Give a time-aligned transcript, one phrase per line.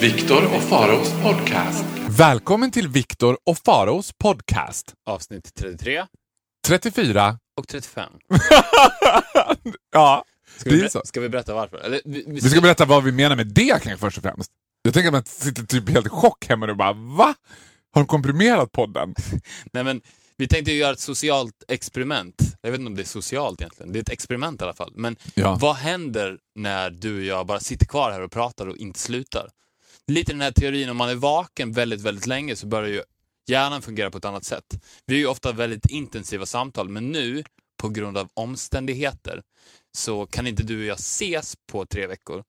[0.00, 1.84] Viktor och Faraos podcast.
[2.08, 4.94] Välkommen till Viktor och Faraos podcast.
[5.06, 6.06] Avsnitt 33
[6.66, 7.38] 34.
[7.60, 8.12] och 35.
[9.92, 10.24] ja,
[10.56, 11.00] Ska det vi, är ber- så.
[11.04, 11.76] ska vi berätta varför?
[11.78, 14.50] Eller, vi, vi, Vi ska berätta vad vi menar med det kanske först och främst.
[14.82, 17.34] Jag tänker att man sitter typ helt i chock hemma och bara va?
[17.94, 19.14] Har de komprimerat podden?
[19.72, 20.00] Nej, men,
[20.36, 22.34] vi tänkte ju göra ett socialt experiment.
[22.60, 23.92] Jag vet inte om det är socialt egentligen.
[23.92, 24.92] Det är ett experiment i alla fall.
[24.96, 25.58] Men Ja.
[25.60, 29.48] vad händer när du och jag bara sitter kvar här och pratar och inte slutar?
[30.10, 33.02] Lite den här teorin, om man är vaken väldigt, väldigt länge så börjar ju
[33.48, 34.64] hjärnan fungera på ett annat sätt.
[35.06, 37.44] Vi har ju ofta väldigt intensiva samtal, men nu,
[37.82, 39.42] på grund av omständigheter,
[39.96, 42.44] så kan inte du och jag ses på tre veckor.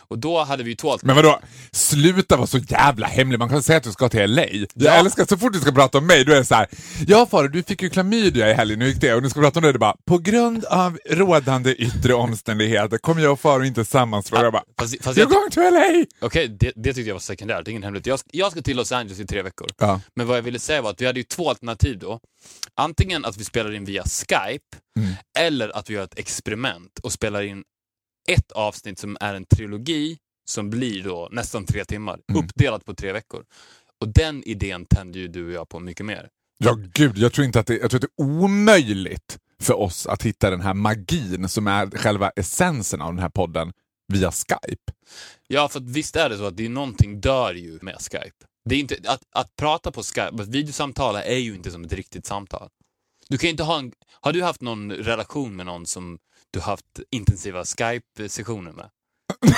[0.00, 1.40] Och då hade vi ju två Men vadå?
[1.72, 3.38] Sluta vara så jävla hemlig.
[3.38, 4.42] Man kan säga att du ska till LA.
[4.52, 4.90] Jag Ja.
[4.92, 6.66] älskar så fort du ska prata om mig, då är det så här.
[7.06, 9.14] Ja Farao, du fick ju klamydia i helgen, hur gick det?
[9.14, 13.22] Och nu ska prata om det, är bara, på grund av rådande yttre omständigheter kommer
[13.22, 14.22] jag och Farao inte samman.
[14.32, 16.04] Och jag bara, Fast, fast you're jag, going to LA!
[16.26, 18.06] Okej, det, det tyckte jag var sekundärt, ingen hemlighet.
[18.06, 19.68] Jag, ska- jag ska till Los Angeles i tre veckor.
[19.78, 20.00] Ja.
[20.16, 22.20] Men vad jag ville säga var att vi hade ju två alternativ då.
[22.76, 24.64] Antingen att vi spelar in via Skype,
[24.98, 25.12] Mm.
[25.38, 27.62] eller att vi gör ett experiment och spelar in
[28.28, 32.44] ett avsnitt som är en trilogi som blir då nästan tre timmar, Mm.
[32.44, 33.44] uppdelat på tre veckor.
[34.00, 36.28] Och den idén tände ju du och jag på mycket mer.
[36.58, 40.06] Ja, gud, jag tror inte att det, jag tror att det är omöjligt för oss
[40.06, 43.72] att hitta den här magin som är själva essensen av den här podden
[44.12, 44.92] via Skype.
[45.48, 48.46] Ja, för att visst är det så att det är någonting dör ju med Skype.
[48.64, 51.92] Det är inte, att, att prata på Skype, att videosamtala är ju inte som ett
[51.92, 52.68] riktigt samtal.
[53.28, 56.18] Du kan inte ha en, har du haft någon relation med någon som
[56.52, 58.90] du haft intensiva Skype-sessioner med?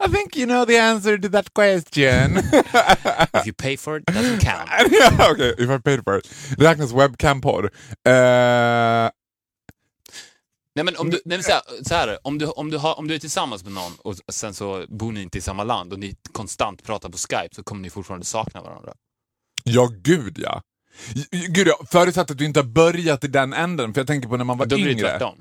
[0.00, 2.36] I think you know the answer to that question.
[3.40, 4.70] If you pay for it, doesn't count.
[4.90, 6.28] ja, Okej, if I paid for it.
[6.58, 7.64] Räknas webcam-porr?
[8.08, 9.10] Eh,
[10.74, 13.08] Nej men om du, nej, så här, så här om, du, om, du har, om
[13.08, 15.98] du är tillsammans med någon och sen så bor ni inte i samma land och
[15.98, 18.92] ni konstant pratar på Skype så kommer ni fortfarande sakna varandra.
[19.64, 20.62] ja, gud ja.
[21.30, 24.36] Gud ja, förutsatt att du inte har börjat i den änden, för jag tänker på
[24.36, 25.08] när man var Då blir det yngre.
[25.08, 25.38] tvärtom.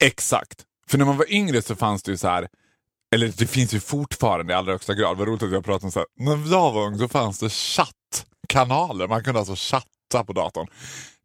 [0.00, 0.64] Exakt.
[0.88, 2.48] För när man var yngre så fanns det ju så här.
[3.14, 5.92] eller det finns ju fortfarande i allra högsta grad, vad roligt att jag pratar om
[5.92, 6.06] så här.
[6.16, 10.66] när jag var ung så fanns det chattkanaler, man kunde alltså chatta på datorn.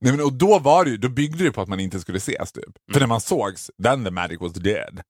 [0.01, 2.17] Nej, men, och då var det ju, då byggde det på att man inte skulle
[2.17, 2.63] ses typ.
[2.93, 5.01] För när man sågs, then the magic was dead.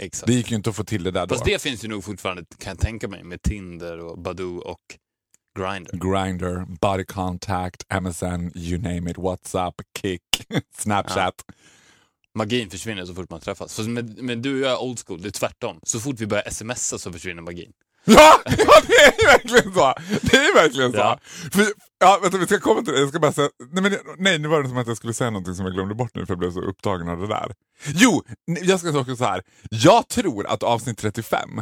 [0.00, 0.26] Exakt.
[0.26, 1.34] Det gick ju inte att få till det där då.
[1.34, 4.78] Fast det finns ju nog fortfarande, kan jag tänka mig, med Tinder och Badoo och
[5.58, 5.90] Grindr.
[5.96, 10.22] Grindr, body contact, MSN, you name it, WhatsApp, Kick,
[10.78, 11.44] Snapchat.
[12.34, 13.76] Magin försvinner så fort man träffas.
[13.76, 15.80] Fast med, med du och jag är old school, det är tvärtom.
[15.82, 17.72] Så fort vi börjar smsa så försvinner magin.
[18.06, 19.94] Ja, ja, det är ju verkligen så!
[20.22, 20.98] Det är verkligen så.
[20.98, 21.18] Ja.
[21.52, 21.66] För,
[22.00, 23.00] ja, vänta, vi ska komma till det.
[23.00, 25.30] Jag ska bara säga, nej, men, nej, nu var det som att jag skulle säga
[25.30, 27.54] någonting som jag glömde bort nu för jag blev så upptagen av det där.
[27.86, 29.42] Jo, jag ska säga så här.
[29.70, 31.60] Jag tror att avsnitt 35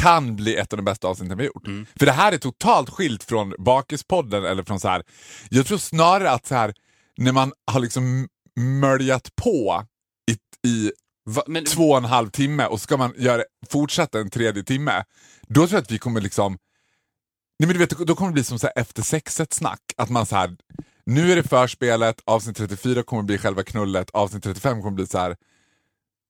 [0.00, 1.66] kan bli ett av de bästa avsnitten vi har gjort.
[1.66, 1.86] Mm.
[1.98, 5.02] För det här är totalt skilt från Bakispodden eller från så här.
[5.48, 6.74] Jag tror snarare att så här,
[7.16, 9.84] när man har liksom möljat på
[10.30, 10.92] i, i
[11.26, 15.04] Va, men, två och en halv timme och ska man göra, fortsätta en tredje timme,
[15.48, 16.58] då tror jag att vi kommer liksom...
[17.58, 19.80] Nej men du vet, då kommer det bli som så här efter sexet-snack.
[19.96, 20.56] Att man så här,
[21.06, 25.18] nu är det förspelet, avsnitt 34 kommer bli själva knullet, avsnitt 35 kommer bli så
[25.18, 25.36] här.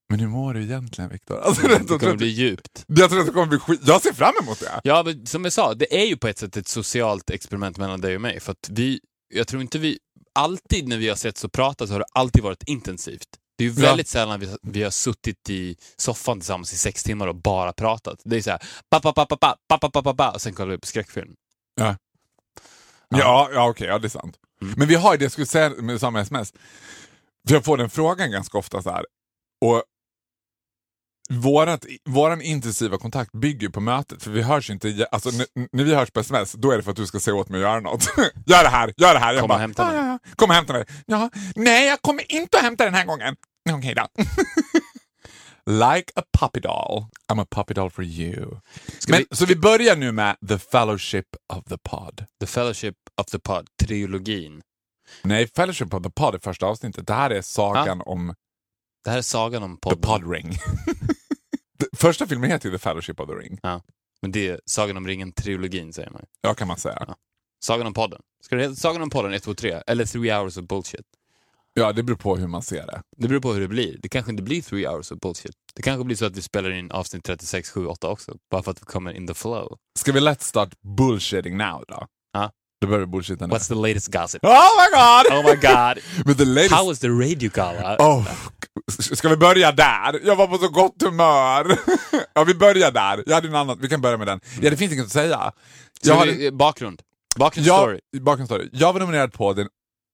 [0.09, 1.39] Men hur mår du egentligen Viktor?
[1.39, 2.85] Alltså, det kommer att, bli djupt.
[2.87, 3.81] Jag tror att det kommer bli skit.
[3.83, 4.81] Jag ser fram emot det.
[4.83, 8.01] Ja, men som jag sa, det är ju på ett sätt ett socialt experiment mellan
[8.01, 8.39] dig och mig.
[8.39, 8.99] För att vi,
[9.33, 9.99] jag tror inte vi,
[10.33, 13.27] alltid när vi har sett och pratat så har det alltid varit intensivt.
[13.57, 14.19] Det är ju väldigt ja.
[14.19, 18.21] sällan vi, vi har suttit i soffan tillsammans i sex timmar och bara pratat.
[18.23, 21.35] Det är såhär, pa pa pa-pa-pa-pa-pa och sen kollar vi på skräckfilm.
[21.75, 21.85] Ja,
[23.09, 24.37] ja, ja, ja okej, okay, ja det är sant.
[24.61, 24.73] Mm.
[24.77, 26.53] Men vi har ju det jag skulle säga med samma sms,
[27.47, 29.05] för jag får den frågan ganska ofta så här,
[29.61, 29.83] och
[31.29, 35.29] vårat, våran intensiva kontakt bygger på mötet, för vi hörs inte, alltså
[35.71, 37.57] när vi hörs på sms, då är det för att du ska säga åt mig
[37.57, 38.03] att göra något.
[38.45, 39.33] gör det här, gör det här.
[39.33, 39.95] Jag Kom och hämta mig.
[39.95, 40.33] ja, ja.
[40.35, 40.85] Kom och hämta mig.
[41.05, 43.35] Ja, nej, jag kommer inte att hämta den här gången.
[43.69, 44.07] Okej då.
[45.71, 47.05] like a puppy doll.
[47.31, 48.57] I'm a puppy doll for you.
[49.07, 52.25] Men, Så vi börjar nu med The Fellowship of the Pod.
[52.39, 54.61] The Fellowship of the Pod, trilogin.
[55.23, 57.07] Nej, Fellowship of the Pod är första avsnittet.
[57.07, 58.33] Det här är sagan om
[59.03, 60.01] Det här är sagan om The podden.
[60.01, 60.51] Pod Ring.
[61.97, 63.59] Första filmen heter ju The Fellowship of the Ring.
[64.21, 66.25] Men det är Sagan om ringen-trilogin säger man.
[66.41, 67.15] Ja, kan man säga.
[67.63, 68.21] Sagan om podden.
[68.43, 69.81] Ska det heta Sagan om podden 1, 2, 3?
[69.87, 71.05] Eller Three hours of bullshit?
[71.77, 73.01] Ja, det beror på hur man ser det.
[73.17, 73.97] Det beror på hur det blir.
[74.01, 75.55] Det kanske inte blir three hours of bullshit.
[75.75, 78.37] Det kanske blir så att vi spelar in avsnitt 36, 7, 8 också.
[78.51, 79.77] Bara för att vi kommer in the flow.
[79.99, 82.07] Ska vi let's start bullshitting now då?
[82.85, 83.53] Då börjar nu.
[83.55, 84.43] What's the latest gossip?
[84.45, 85.37] Oh my god!
[85.39, 86.03] Oh my god.
[86.25, 86.73] Men the latest...
[86.73, 87.95] How was the radio gala?
[87.99, 88.23] Oh,
[89.15, 90.19] ska vi börja där?
[90.25, 91.77] Jag var på så gott humör.
[92.33, 93.23] ja, vi börjar där.
[93.25, 94.39] Jag hade en annan, vi kan börja med den.
[94.61, 95.51] Ja, det finns inget att säga.
[96.01, 97.01] Så Jag, vi- hade, Bakgrund.
[97.35, 97.99] Bakgrundsstory.
[98.21, 98.69] bakgrundsstory.
[98.71, 99.67] jag var nominerad på den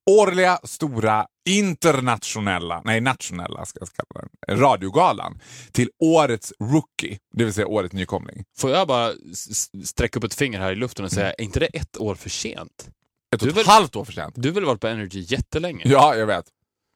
[0.10, 5.40] årliga stora internationella, nej nationella ska jag kalla den, radiogalan
[5.72, 8.44] till årets rookie, det vill säga årets nykomling.
[8.58, 9.12] Får jag bara
[9.84, 12.30] sträcka upp ett finger här i luften och säga, är inte det ett år för
[12.30, 12.90] sent?
[13.36, 14.34] Ett och ett väl- halvt år för sent.
[14.38, 15.82] Du har väl varit på Energy jättelänge?
[15.86, 16.46] Ja, jag vet.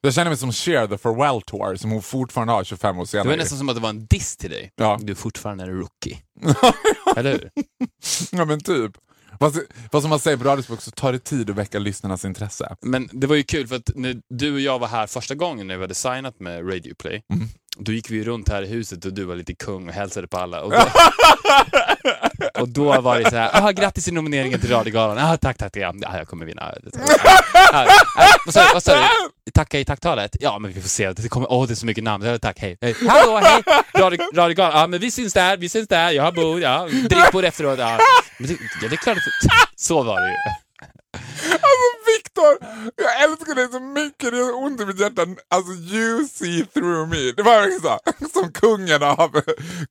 [0.01, 3.07] Jag känner mig som Cher, the farewell tour, som hon fortfarande har 25 år Det
[3.07, 3.27] senare.
[3.29, 4.71] var nästan som att det var en diss till dig.
[4.75, 4.99] Ja.
[5.01, 6.17] Du är fortfarande en rookie.
[7.15, 7.49] Eller hur?
[8.31, 8.91] ja, men typ.
[9.39, 9.57] Fast,
[9.91, 12.75] fast som man säger på radiospråk så tar det tid att väcka lyssnarnas intresse.
[12.81, 15.67] Men det var ju kul för att när du och jag var här första gången
[15.67, 17.47] när vi hade signat med Radio Play, Mm.
[17.77, 20.37] Då gick vi runt här i huset och du var lite kung och hälsade på
[20.37, 20.61] alla.
[20.61, 20.77] Och då,
[22.61, 25.17] och då var det så här, ah, grattis till nomineringen till Radiogalan.
[25.17, 26.73] Ah, tack, tack, ja, ja, jag kommer vinna.
[27.73, 27.87] Ah, ah,
[28.45, 28.73] vad sa du?
[28.73, 29.51] Vad sa du?
[29.51, 30.35] Tacka i tacktalet?
[30.39, 31.13] Ja, men vi får se.
[31.13, 32.25] Det kommer, åh, det är så mycket namn.
[32.25, 32.77] Ja, Tack, hej.
[32.81, 32.95] hej.
[33.07, 33.63] Hallå, hej!
[33.97, 34.79] Radio, radiogalan.
[34.79, 36.11] Ja, men vi syns där, vi syns där.
[36.11, 36.87] Jag har bord, ja.
[37.09, 37.79] Drinkbord efteråt.
[37.79, 37.97] Ja.
[38.37, 39.17] Men det, ja, det är klart.
[39.75, 40.64] Så var det ju.
[41.51, 41.87] Alltså
[42.17, 42.57] Viktor,
[42.95, 45.21] jag älskar dig så mycket, det är ont i mitt hjärta.
[45.47, 47.31] Alltså you see through me.
[47.31, 47.99] Det var verkligen så,
[48.39, 49.41] som kungen av,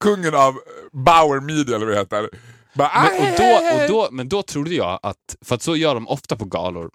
[0.00, 0.54] kungen av
[0.92, 2.30] Bauer Media eller vad det heter.
[2.74, 5.76] Bara, Men, och då, "Aj, och då, men då trodde jag att, för att så
[5.76, 6.90] gör de ofta på galor,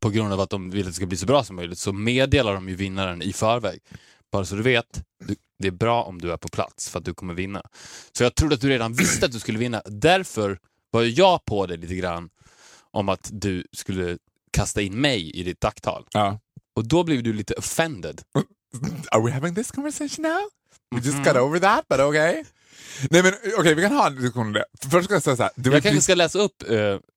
[0.00, 1.92] på grund av att de vill att det ska bli så bra som möjligt, så
[1.92, 3.80] meddelar de ju vinnaren i förväg.
[4.32, 7.04] Bara så du vet, du, det är bra om du är på plats för att
[7.04, 7.62] du kommer vinna.
[8.12, 9.82] Så jag trodde att du redan visste att du skulle vinna.
[9.86, 10.58] Därför
[10.90, 12.30] var jag på det lite grann
[12.92, 14.18] om att du skulle
[14.52, 16.06] kasta in mig i ditt tacktal.
[16.12, 16.38] Ja.
[16.76, 18.22] Och då blev du lite offended.
[19.10, 20.40] Are we having this conversation now?
[20.94, 21.24] We just Mhm.
[21.24, 22.44] got over that, but okay.
[23.10, 24.64] Nej men okej, vi kan ha en diskussion om det.
[24.90, 25.52] Först ska jag säga så här.
[25.56, 26.68] Jag kanske ska läsa upp, eh,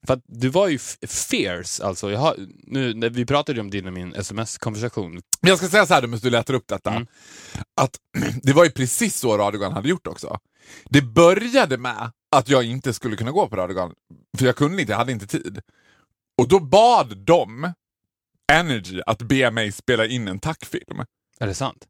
[0.08, 0.78] för att du var ju
[1.08, 2.12] fierce, alltså.
[2.12, 5.12] Jag har, nu, när vi pratade ju om din och min sms-konversation.
[5.42, 6.90] Men jag ska säga så här medan du letar upp detta.
[6.92, 7.08] Mm.
[7.82, 7.98] Att
[8.44, 10.38] det var ju precis så Radiogalan hade gjort också.
[10.86, 13.94] Det började med att jag inte skulle kunna gå på Radiogalan,
[14.38, 15.62] för jag kunde inte, jag hade inte tid.
[16.38, 17.74] Och då bad de
[18.52, 21.04] Energy att be mig spela in en tackfilm.
[21.40, 21.86] Är det sant?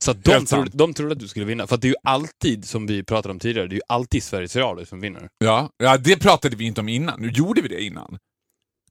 [0.00, 0.78] Så de, Helt trodde, sant.
[0.78, 1.66] de trodde att du skulle vinna.
[1.66, 4.56] För det är ju alltid, som vi pratade om tidigare, det är ju alltid Sveriges
[4.56, 5.28] Radio som vinner.
[5.38, 7.20] Ja, ja, det pratade vi inte om innan.
[7.20, 8.18] Nu gjorde vi det innan.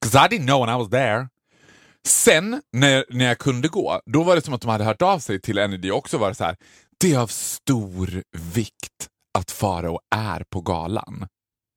[0.06, 1.28] 'Cause I didn't know when I was there.
[2.08, 5.19] Sen, när, när jag kunde gå, då var det som att de hade hört av
[5.19, 6.56] sig till Energy också var det så här.
[7.01, 9.07] Det är av stor vikt
[9.38, 11.27] att Farao är på galan.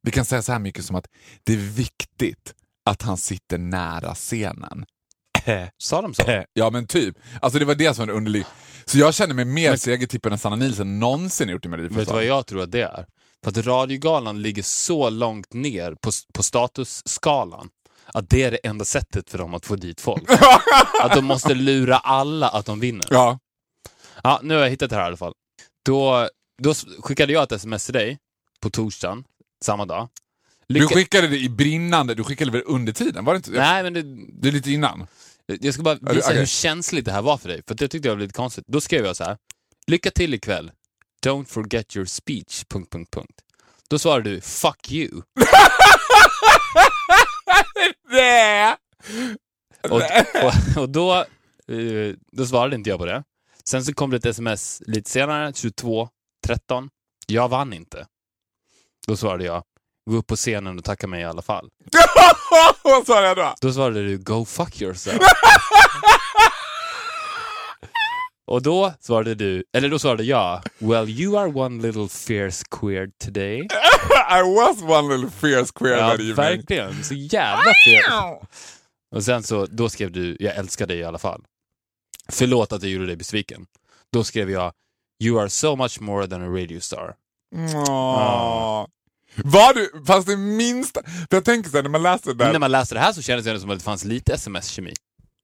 [0.02, 1.06] Vi kan säga så här mycket som att
[1.44, 2.54] det är viktigt
[2.90, 4.84] att han sitter nära scenen.
[5.78, 6.44] Sa de så?
[6.52, 7.16] Ja men typ.
[7.40, 8.46] Alltså det var det som var underligt.
[8.84, 12.14] Så jag känner mig mer segertippad än Sanna Nielsen någonsin gjort i Vet du Melodifestivalen.
[12.14, 13.06] vad jag tror att det är?
[13.44, 17.68] För att Radiogalan ligger så långt ner på, på statusskalan
[18.06, 20.30] att det är det enda sättet för dem att få dit folk.
[21.02, 23.06] att de måste lura alla att de vinner.
[23.10, 23.38] Ja.
[24.22, 25.32] Ja, nu har jag hittat det här i alla fall.
[25.84, 26.28] Då,
[26.62, 28.18] då skickade jag ett sms till dig
[28.60, 29.24] på torsdagen,
[29.64, 30.08] samma dag.
[30.68, 30.94] Du Lycka...
[30.94, 33.24] skickade det i brinnande, du skickade väl under tiden?
[33.24, 33.50] Var det inte?
[33.50, 34.02] Nej, men det,
[34.42, 35.06] Det är lite innan.
[35.46, 36.38] Jag ska bara du- visa okej.
[36.38, 38.64] hur känsligt det här var för dig, för det tyckte jag var lite konstigt.
[38.66, 39.36] Då skrev jag så här.
[39.86, 40.70] Lycka till ikväll.
[41.26, 42.64] Don't forget your speech...
[42.68, 43.40] Punkt, punkt, punkt.
[43.88, 45.22] Då svarade du fuck you.
[49.90, 50.02] Och,
[50.44, 51.14] och, och då,
[51.68, 53.24] eh, då svarade inte jag på det.
[53.68, 56.88] Sen så kom det ett sms lite senare, 22.13.
[57.26, 58.06] Jag vann inte.
[59.06, 59.62] Då svarade jag,
[60.10, 61.68] gå upp på scenen och tacka mig i alla fall.
[62.82, 63.54] Vad sa jag då?
[63.60, 65.18] Då svarade du, go fuck yourself.
[68.46, 73.10] och då svarade du, eller då svarade jag, well you are one little fierce queer
[73.24, 73.58] today.
[74.30, 76.34] I was one little fierce queer Ja, that evening.
[76.34, 77.04] verkligen.
[77.04, 78.46] Så jävla fierce.
[79.14, 81.44] Och sen så, då skrev du, jag älskar dig i alla fall.
[82.28, 83.66] Förlåt att jag gjorde dig besviken.
[84.12, 84.72] Då skrev jag,
[85.24, 87.14] you are so much more than a radio star.
[89.36, 91.02] Var du, fanns det minsta...
[91.02, 93.00] För jag tänker så här, när man läser det Men där, när man läste det
[93.00, 94.92] här så kändes det som att det fanns lite sms-kemi.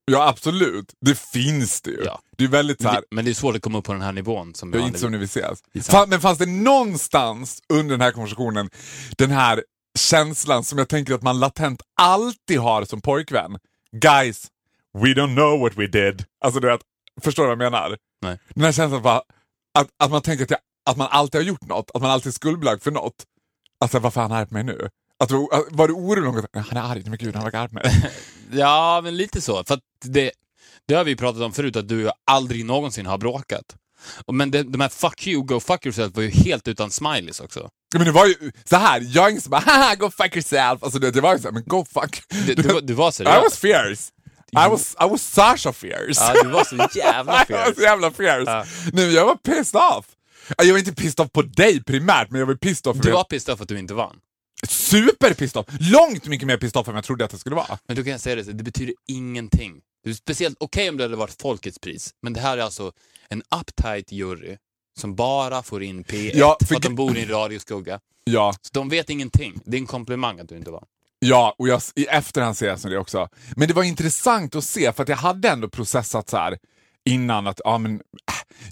[0.04, 2.02] ja absolut, det finns det ju.
[2.04, 2.20] Ja.
[2.36, 3.92] Det är väldigt så Men här, det, men det är svårt att komma upp på
[3.92, 4.54] den här nivån.
[4.54, 5.86] Som det är inte som hade- när vi ses.
[5.90, 8.70] Fan, men fanns det någonstans under den här konversationen
[9.18, 9.64] den här
[9.98, 13.58] känslan som jag tänker att man latent alltid har som pojkvän?
[13.92, 14.46] Guys,
[14.98, 16.24] we don't know what we did.
[16.44, 16.80] Alltså du vet,
[17.22, 17.96] förstår du vad jag menar?
[18.22, 18.38] Nej.
[18.54, 19.22] Den här känslan bara,
[19.78, 22.26] att, att man tänker att, jag, att man alltid har gjort något, att man alltid
[22.30, 23.14] är skuldbelagd för något.
[23.80, 24.88] Alltså varför är han arg på mig nu?
[25.22, 26.44] Att, du- var du orolig någon gång?
[26.64, 28.10] Han är arg, men gud han verkar arg på mig.
[28.52, 29.64] Ja, men lite så.
[29.64, 30.30] För det,
[30.88, 33.76] det har vi pratat om förut, att du aldrig någonsin har bråkat.
[34.32, 37.68] Men det, de här fuck you, go fuck yourself var ju helt utan smileys också.
[37.96, 40.82] Men det var ju så här, jag är inte så bara haha go fuck yourself.
[40.82, 42.22] Alltså det, det var ju så här, men go fuck.
[42.46, 43.42] Du, du, du var I seriös.
[43.42, 44.10] was fierce.
[44.52, 46.20] I was, I was Sasha fierce.
[46.20, 47.82] Ja, du var så jävla jag var så fierce.
[47.82, 48.50] jävla fierce.
[48.50, 48.64] Ja.
[48.92, 50.06] Nej, jag var pissed off.
[50.58, 52.96] Jag var inte pissed off på dig primärt, men jag var pissed off.
[53.02, 54.16] Du var pissed off att du inte vann.
[54.68, 55.66] Super pissed off.
[55.80, 57.78] Långt mycket mer pissed off än jag trodde att det skulle vara.
[57.88, 59.80] Men då kan jag säga det, det betyder ingenting.
[60.04, 62.92] Det är speciellt okej om det hade varit folkets pris, men det här är alltså
[63.28, 64.56] en uptight jury
[65.00, 68.00] som bara får in P1 Ja, för för att de bor i en radioskugga.
[68.24, 69.60] Ja, Så de vet ingenting.
[69.64, 70.84] Det är en komplimang att du inte vann.
[71.26, 73.28] Ja, och jag, i efterhand ser jag som det också.
[73.56, 76.58] Men det var intressant att se, för att jag hade ändå processat så här
[77.04, 78.00] innan att ja, men, äh,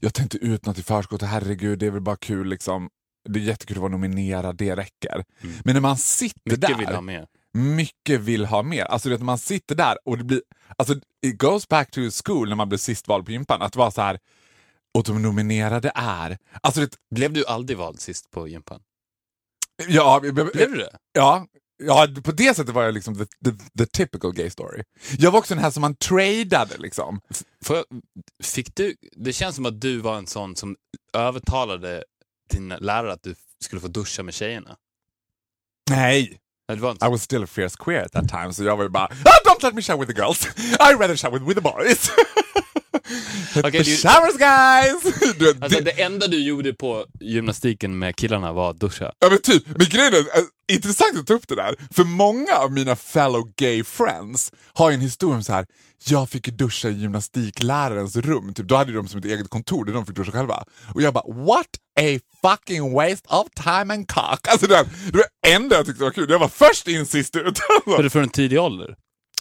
[0.00, 2.90] jag inte ut något i förskott, herregud, det är väl bara kul liksom.
[3.28, 5.24] Det är jättekul att vara nominerad, det räcker.
[5.64, 6.60] Men när man sitter Mm.
[6.60, 7.26] Mycket där, vill ha mer.
[7.52, 8.84] mycket vill ha mer.
[8.84, 10.42] Alltså vet, när man sitter där och det blir,
[10.76, 10.94] alltså
[11.26, 13.90] it goes back to school när man blev sist vald på gympan, att det var
[13.90, 14.18] så här,
[14.94, 18.80] och de nominerade är, alltså det, Blev du aldrig vald sist på gympan?
[19.88, 20.96] ja, Blev du det?
[21.12, 21.46] Ja,
[21.78, 24.82] ja, på det sättet var jag liksom the, the, the typical gay story.
[25.18, 27.20] Jag var också den här som man tradade liksom.
[27.68, 27.84] Jag,
[28.42, 30.76] fick du, det känns som att du var en sån som
[31.12, 32.04] övertalade
[32.50, 34.76] din lärare att du skulle få duscha med tjejerna.
[35.90, 38.64] Nej, Nej, Det var inte I was still a fierce queer at that time, så
[38.64, 40.46] jag var ju bara ah, “Don't let me shower with the girls,
[40.78, 42.10] I'd rather shower with the boys”.
[43.54, 45.34] Du- showers guys!
[45.38, 49.12] Du Alltså det, enda du gjorde på gymnastiken med killarna var att duscha.
[49.18, 50.24] ja, men typ, men grejen är, äh,
[50.72, 54.94] intressant att ta upp det där, för många av mina fellow gay friends har ju
[54.94, 55.66] en historia om så här.
[56.08, 59.92] jag fick duscha i gymnastiklärarens rum, typ, då hade de som ett eget kontor där
[59.92, 60.64] de fick duscha själva.
[60.94, 61.66] Och jag bara, what
[62.00, 64.48] a fucking waste of time and cock.
[64.48, 64.74] Alltså det,
[65.12, 67.58] det var det enda jag tyckte var kul, jag var först in sist ut.
[67.86, 68.94] Var det från en tidig ålder?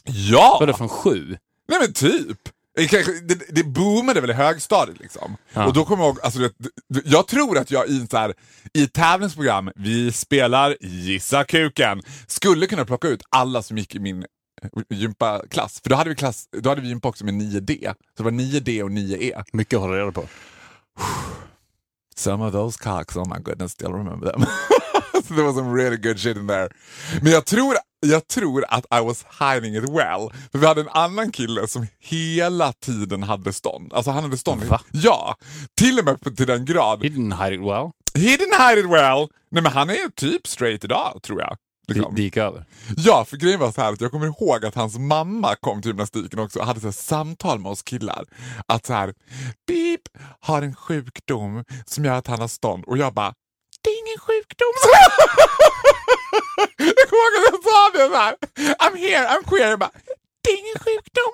[0.04, 0.58] ja!
[0.60, 1.38] Var det från sju?
[1.70, 2.38] Nej men typ.
[2.78, 5.38] Det, kanske, det, det boomade väl i högstadiet liksom.
[5.54, 5.68] Ja.
[5.68, 6.50] Och då kommer jag ihåg, alltså,
[7.06, 8.34] jag tror att jag i, en så här,
[8.74, 14.00] i ett tävlingsprogram, vi spelar Gissa kuken, skulle kunna plocka ut alla som gick i
[14.00, 14.26] min
[14.64, 15.82] eh, gympaklass.
[15.82, 17.94] För då hade vi, klass, då hade vi gympa också med 9D.
[18.18, 19.44] Så det var 9D och 9E.
[19.54, 20.24] Mycket att hålla reda på.
[22.16, 24.46] Some of those cocks, oh my goodness, still remember them.
[25.22, 26.70] so there was some really good shit in there.
[27.22, 30.32] Men jag tror, jag tror att I was hiding it well.
[30.52, 33.94] För vi hade en annan kille som hela tiden hade stånd.
[33.94, 34.64] Alltså han hade stånd.
[34.64, 34.82] Va?
[34.92, 35.36] Ja,
[35.78, 37.04] till och med till den grad.
[37.04, 37.92] He didn't hide it well.
[38.16, 39.28] He didn't hide it well.
[39.52, 41.58] Nej men han är typ straight idag tror jag.
[41.88, 42.16] Liksom.
[42.16, 42.66] det gick över.
[42.98, 45.90] Ja, för grejen var så här att jag kommer ihåg att hans mamma kom till
[45.90, 48.26] gymnastiken också och hade så samtal med oss killar.
[48.66, 49.14] Att så här,
[49.68, 50.02] Beep
[50.40, 52.84] har en sjukdom som gör att han har stånd.
[52.86, 53.34] Och jag bara,
[53.82, 54.74] det är ingen sjukdom.
[56.78, 58.36] jag kommer ihåg att jag sa det så här.
[58.84, 59.70] I'm here, I'm queer.
[59.70, 59.92] Jag bara,
[60.44, 61.34] det är ingen sjukdom.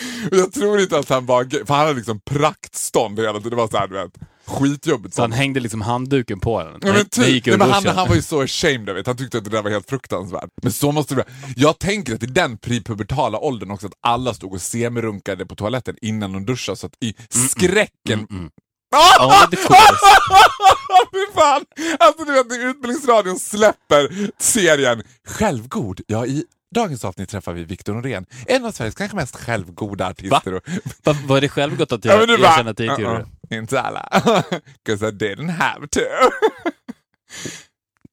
[0.30, 3.50] Jag tror inte att han var för han hade liksom praktstånd hela tiden.
[3.50, 4.12] Det var så här, du vet,
[4.46, 5.14] skitjobbigt.
[5.14, 6.78] Så han hängde liksom handduken på den.
[6.82, 9.06] Ja, men typ, nej, men han, han var ju så ashamed it.
[9.06, 10.50] Han tyckte att det där var helt fruktansvärt.
[10.62, 11.54] Men så måste det vara.
[11.56, 15.96] Jag tänker att i den prepubertala åldern också att alla stod och semirunkade på toaletten
[16.02, 18.26] innan de duschade så att i skräcken...
[18.30, 18.46] Mm.
[18.46, 18.50] Ah!
[18.90, 19.56] Ja, det
[21.12, 21.64] Fy fan!
[21.98, 26.00] Alltså du vet Utbildningsradion släpper serien Självgod.
[26.06, 28.26] Ja, i dagens avsnitt träffar vi Viktor Norén.
[28.46, 30.54] En av Sveriges kanske mest självgoda artister.
[30.54, 30.62] Och,
[31.04, 33.26] Va, var det självgott att Ja, jag bara, att jag inte gjorde det?
[33.56, 34.00] "Uh-uh, Inte alla.
[34.86, 36.00] 'Cause I didn't have to.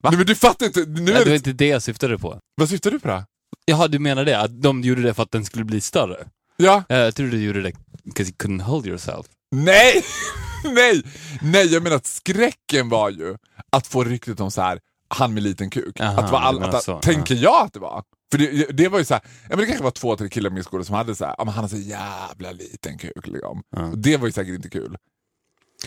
[0.03, 0.79] Nej, men du fattar inte.
[0.79, 2.39] Nu Nej, är det var det, inte det jag syftade på.
[2.55, 3.24] vad syftar du på då?
[3.65, 4.39] Jaha, du menar det?
[4.39, 6.27] Att de gjorde det för att den skulle bli större?
[6.58, 6.84] Ja.
[6.89, 7.72] Jag trodde du gjorde det
[8.03, 9.25] because you couldn't hold yourself.
[9.63, 10.05] Nej!
[10.63, 11.03] Nej!
[11.41, 13.38] Nej, jag menar att skräcken var ju
[13.69, 16.00] att få ryktet om så här han med liten kuk.
[16.00, 18.03] Aha, att var all, att, så, tänker jag att det var.
[18.31, 20.50] För det, det var ju så här, ja, men det kanske var två, tre killar
[20.50, 23.27] i min skola som hade så här, ja, men han har så jävla liten kuk.
[23.27, 23.63] Liksom.
[23.69, 23.91] Ja.
[23.95, 24.97] Det var ju säkert inte kul.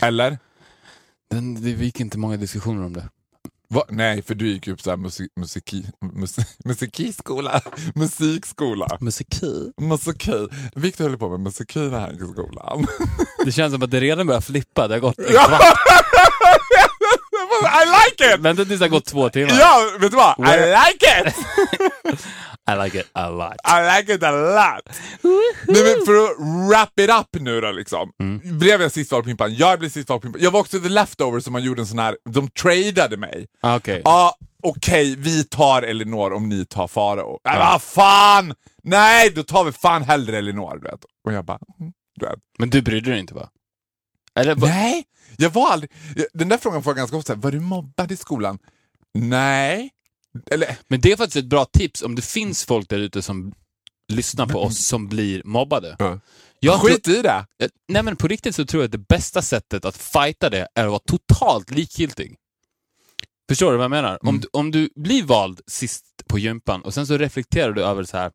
[0.01, 0.37] Eller?
[1.29, 3.09] Den, det gick inte många diskussioner om det.
[3.73, 3.83] Va?
[3.89, 7.61] Nej, för du gick ju på musik, musiki, musik, musikiskola.
[7.95, 8.97] Musikskola.
[8.99, 9.71] Musiki.
[9.81, 10.47] Musiki.
[10.75, 12.87] Victor höll på med musiki när han gick i skolan.
[13.45, 14.87] Det känns som att det redan börjar flippa.
[14.87, 15.61] Det har gått en kvart.
[17.65, 18.39] I like it!
[18.41, 19.53] Vänta tills det har gått två timmar.
[19.59, 20.39] Ja, vet du vad?
[20.39, 21.35] I Where- like it!
[22.71, 23.55] I like it a lot.
[23.67, 24.95] I like it a lot!
[25.67, 28.11] Nej, men för att wrap it up nu då liksom.
[28.43, 29.55] Blev jag sist vald på Pimpan?
[29.55, 30.41] Jag blev sist vald på Pimpan.
[30.41, 33.47] Jag var också the leftover som man gjorde en sån här, de tradade mig.
[33.61, 34.01] Ah, Okej.
[34.05, 37.39] Ja, okej, vi tar Elinor om ni tar Farao.
[37.45, 38.53] Nej, vad fan!
[38.83, 40.99] Nej, då tar vi fan hellre Elinor, du vet.
[41.25, 42.39] Och jag bara, mm, du vet.
[42.59, 43.49] Men du brydde dig inte va?
[44.35, 44.67] Eller, va?
[44.67, 45.03] Nej,
[45.39, 45.91] jag var aldrig...
[46.33, 47.35] Den där frågan får jag ganska ofta.
[47.35, 48.59] Var du mobbad i skolan?
[49.13, 49.89] Nej.
[50.51, 53.53] Eller, Men det är faktiskt ett bra tips om det finns folk där ute som
[54.11, 55.95] lyssnar på oss som blir mobbade.
[55.99, 56.19] Ja.
[56.59, 57.45] Jag Skit i det!
[57.63, 60.67] Eh, Nej men på riktigt så tror jag att det bästa sättet att fighta det
[60.75, 62.35] är att vara totalt likgiltig.
[63.49, 64.17] Förstår du vad jag menar?
[64.21, 64.41] Om, Mm.
[64.41, 68.17] du, om du blir vald sist på gympan och sen så reflekterar du över så
[68.17, 68.31] här.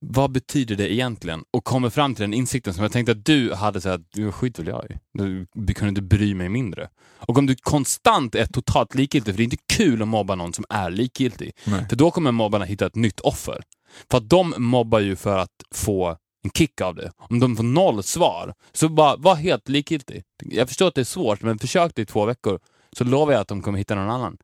[0.00, 1.44] Vad betyder det egentligen?
[1.50, 4.32] Och kommer fram till den insikten som jag tänkte att du hade så här, du
[4.32, 4.94] skit väl jag i.
[5.12, 6.88] Du, du kunde inte bry mig mindre.
[7.16, 10.52] Och om du konstant är totalt likgiltig, för det är inte kul att mobba någon
[10.52, 11.52] som är likgiltig.
[11.64, 11.86] Nej.
[11.88, 13.62] För då kommer mobbarna hitta ett nytt offer.
[14.10, 17.12] För att de mobbar ju för att få en kick av det.
[17.16, 20.22] Om de får noll svar, så bara var helt likgiltig.
[20.42, 22.60] Jag förstår att det är svårt, men försök det i två veckor,
[22.92, 24.36] så lovar jag att de kommer hitta någon annan.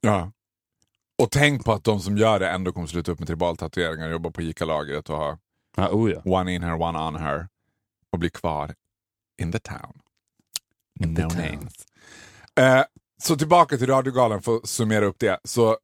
[0.00, 0.32] Ja.
[1.22, 4.30] Och tänk på att de som gör det ändå kommer sluta upp med tribaltatueringar, jobba
[4.30, 5.38] på ICA-lagret och ha
[5.76, 6.20] Ja, oh ja.
[6.24, 7.48] one in her, one on her
[8.12, 8.74] och bli kvar
[9.42, 9.98] in the town.
[11.00, 11.40] In the no town.
[11.42, 11.74] names.
[12.60, 12.84] Eh,
[13.22, 15.38] så tillbaka till radiogalan för att summera upp det.
[15.44, 15.78] Så,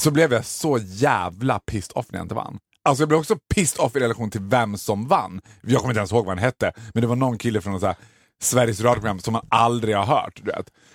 [0.00, 2.58] så blev jag så jävla pissed off när jag inte vann.
[2.82, 5.40] Alltså jag blev också pissed off i relation till vem som vann.
[5.62, 7.86] Jag kommer inte ens ihåg vad han hette, men det var någon kille från så
[7.86, 7.96] här
[8.42, 10.40] Sveriges radioprogram som man aldrig har hört.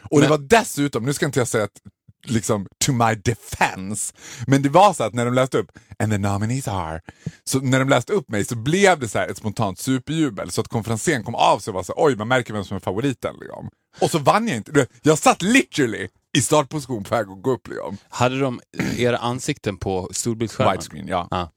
[0.01, 1.82] Och det Men- var dessutom, nu ska inte jag säga att
[2.24, 4.14] liksom to my defense,
[4.48, 7.02] men det var så att när de läste upp and the nominees are,
[7.44, 10.62] så när de läste upp mig så blev det så här ett spontant superjubel så
[10.62, 13.36] att konferensen kom av sig och var så oj man märker vem som är favoriten.
[13.40, 13.70] Liksom.
[14.02, 14.88] Och så vann jag inte.
[15.02, 16.08] Jag satt literally
[16.38, 17.68] i startposition på väg att gå upp.
[17.68, 17.98] Liksom.
[18.10, 18.62] Hade de
[18.98, 20.74] era ansikten på storbildsskärmen?
[20.74, 21.28] Widescreen, ja.
[21.32, 21.52] Ja.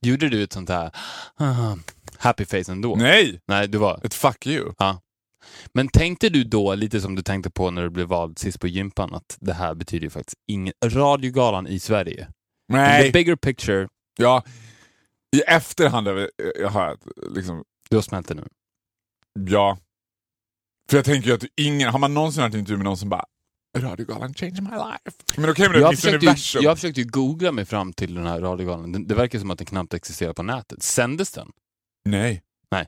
[0.00, 0.90] Gjorde du ett sånt här
[1.36, 1.76] ah,
[2.16, 2.94] happy face ändå?
[2.96, 4.00] Nej, Nej, du var...
[4.04, 4.72] ett fuck you.
[4.78, 5.00] Ja.
[5.74, 8.66] Men tänkte du då, lite som du tänkte på när du blev vald sist på
[8.68, 10.74] gympan, att det här betyder ju faktiskt ingen...
[10.84, 12.24] Radiogalan i Sverige.
[12.24, 12.32] The
[12.76, 13.88] Nej, bigger picture,
[14.18, 14.44] ja.
[15.36, 16.98] I efterhand har jag
[17.34, 18.46] liksom, du har smält det nu.
[19.48, 19.78] ja.
[20.90, 23.08] För jag tänker ju att ingen, har man någonsin hört en intervju med någon som
[23.08, 23.24] bara
[23.78, 25.22] Radiogalan changed my life.
[25.36, 26.62] Men okej, men det Jag finns universum.
[26.62, 28.92] jag försökte ju googla mig fram till den här radiogalan.
[28.92, 30.82] Det, det verkar som att den knappt existerar på nätet.
[30.82, 31.52] Sändes den?
[32.04, 32.42] Nej.
[32.70, 32.86] Nej.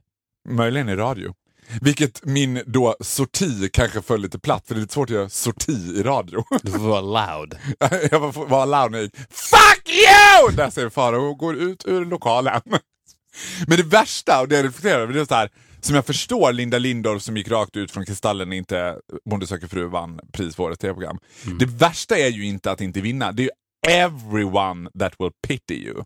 [0.48, 1.34] Möjligen i radio.
[1.80, 5.28] Vilket min då sorti kanske föll lite platt, för det är lite svårt att göra
[5.28, 6.44] sorti i radio.
[6.62, 7.54] Du får vara loud.
[8.10, 10.56] jag var, var loud när jag gick Fuck you!
[10.56, 12.60] Där säger Farao och går ut ur lokalen.
[13.66, 16.52] Men det värsta, och det jag reflekterar över, det är så här, som jag förstår
[16.52, 18.96] Linda Lindorff som gick rakt ut från Kristallen inte
[19.30, 21.18] Bonde söker fru vann pris för årets tv-program.
[21.58, 23.50] Det värsta är ju inte att inte vinna, det är ju
[23.88, 26.04] everyone that will pity you.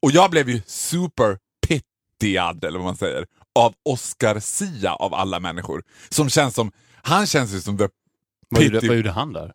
[0.00, 5.40] Och jag blev ju super pittiad, eller vad man säger, av Oscar Sia av alla
[5.40, 5.82] människor.
[6.08, 7.88] Som känns som, han känns ju som the
[8.48, 9.52] Vad gjorde, vad gjorde han där?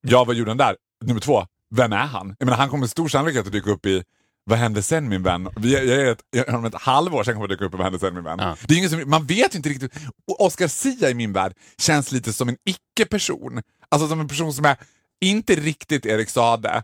[0.00, 0.76] Ja, vad gjorde han där?
[1.04, 2.36] Nummer två, vem är han?
[2.38, 4.04] Jag menar, han kommer med stor sannolikhet att dyka upp i
[4.44, 5.48] Vad hände sen min vän?
[5.56, 7.98] Vi, jag, jag, ett, om ett halvår sen kommer jag dyka upp i Vad hände
[7.98, 8.38] sen min vän?
[8.38, 8.56] Ja.
[8.66, 9.92] Det är ingen som, man vet ju inte riktigt.
[10.38, 13.62] Oscar Sia i min värld känns lite som en icke-person.
[13.88, 14.76] Alltså som en person som är
[15.20, 16.82] inte riktigt Erik Sade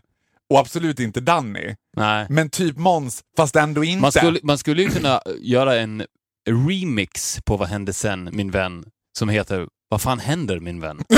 [0.53, 1.75] och absolut inte Danny.
[1.97, 2.25] Nej.
[2.29, 4.01] Men typ Måns, fast ändå inte.
[4.01, 6.05] Man skulle, man skulle ju kunna göra en
[6.49, 8.85] remix på Vad hände sen, min vän,
[9.19, 11.03] som heter Vad fan händer, min vän?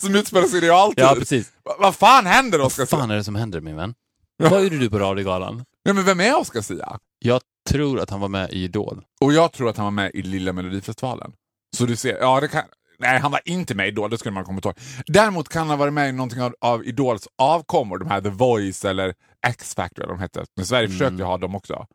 [0.00, 1.04] Som utspelar sig i realtid.
[1.04, 1.52] Ja, precis.
[1.64, 3.94] Va- Vad fan händer Oscar Vad fan är det som händer, min vän?
[4.42, 5.64] Vad gjorde du på Radiogalan?
[5.82, 6.98] Ja, men vem är Oscar Sia?
[7.18, 9.02] Jag tror att han var med i Idol.
[9.20, 11.32] Och jag tror att han var med i Lilla Melodifestivalen.
[11.76, 12.62] Så du ser, ja det kan...
[13.00, 14.74] Nej, han var inte med i Idol, det skulle man komma ihåg.
[15.06, 18.28] Däremot kan han ha varit med i någonting av, av Idols avkommor, de här The
[18.30, 19.14] Voice eller
[19.46, 20.44] X-Factor eller de hette.
[20.56, 20.98] Men Sverige Mm.
[20.98, 21.86] försökte ju ha dem också.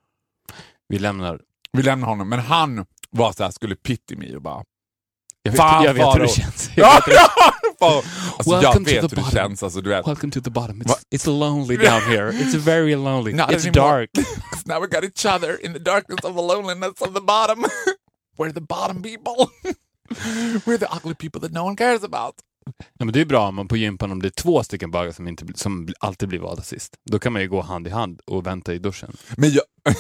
[0.88, 1.40] Vi lämnar...
[1.74, 4.64] Vi lämnar honom, men han var så här, skulle pity me och bara...
[5.44, 6.70] Jag vet, Fan, jag vet hur det känns.
[6.76, 7.18] Jag Ja, vet.
[7.82, 10.08] Alltså, jag Welcome to vet the hur det känns, alltså du vet.
[10.08, 10.82] Welcome to the bottom.
[10.82, 12.32] It's, Va- it's lonely down here.
[12.32, 13.34] It's very lonely.
[13.34, 13.98] Not it's anymore.
[14.00, 14.10] dark.
[14.66, 17.66] Now we got each other in the darkness of the loneliness of the bottom.
[18.38, 19.52] We're the bottom people.
[20.66, 22.36] We're the ugly people that no one cares about.
[22.98, 25.12] Ja, men det är bra om man på gympan om det är två stycken bögar
[25.12, 26.94] som, inte, som alltid blir valda sist.
[27.12, 29.18] Då kan man ju gå hand i hand och vänta i duschen.
[29.38, 29.64] Men jag...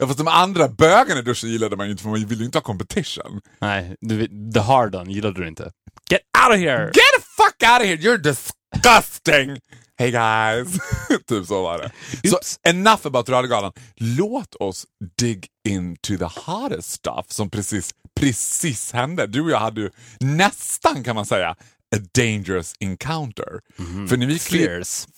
[0.00, 2.46] ja, fast de andra bögarna i duschen gillade man ju inte för man ville ju
[2.46, 3.40] inte ha competition.
[3.58, 5.72] Nej, du, the hard on gillade du inte.
[6.10, 6.84] Get out of here!
[6.84, 9.58] Get the fuck out of here, you're disgusting!
[9.98, 10.78] Hey guys!
[11.26, 11.90] typ så var det.
[12.28, 13.72] Så enough about radiogalan.
[13.94, 14.86] Låt oss
[15.18, 19.26] dig into the hottest stuff som precis, precis hände.
[19.26, 21.50] Du och jag hade ju nästan kan man säga
[21.96, 23.60] a dangerous encounter.
[24.08, 25.08] För när vi Fierce.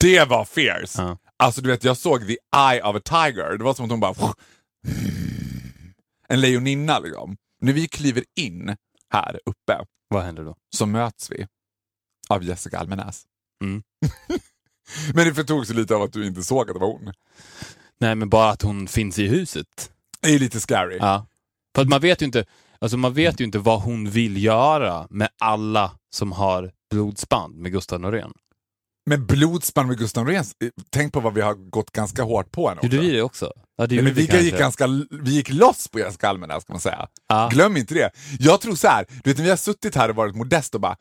[0.00, 1.02] Det var fierce.
[1.02, 1.18] Ja.
[1.36, 3.58] Alltså du vet, jag såg the eye of a tiger.
[3.58, 4.34] Det var som att hon bara...
[6.28, 7.36] En lejoninna liksom.
[7.60, 8.76] När vi kliver in
[9.12, 10.56] här uppe Vad händer då?
[10.76, 11.46] så möts vi
[12.28, 13.22] av Jessica Almenäs.
[13.64, 13.82] Mm.
[15.14, 17.12] Men det förtog sig lite av att du inte såg att det var hon.
[18.00, 19.92] Nej, men bara att hon finns i huset.
[20.20, 20.96] Det är lite scary.
[21.00, 21.26] Ja.
[21.76, 22.44] För att man vet ju inte,
[22.80, 27.72] alltså man vet ju inte vad hon vill göra med alla som har blodsband med
[27.72, 28.32] Gustav Norén.
[29.10, 30.44] Men blodspann med Gustav Norén,
[30.90, 33.06] tänk på vad vi har gått ganska hårt på henne Gjorde också.
[33.06, 33.52] vi det också?
[33.76, 34.44] Ja, det Nej, gjorde men vi, kanske.
[34.44, 37.06] gick ganska, vi gick loss på Jessica Almenäs kan man säga.
[37.28, 37.48] Ja.
[37.52, 38.10] Glöm inte det.
[38.38, 40.80] Jag tror så här, du vet när vi har suttit här och varit modest och
[40.80, 40.96] bara,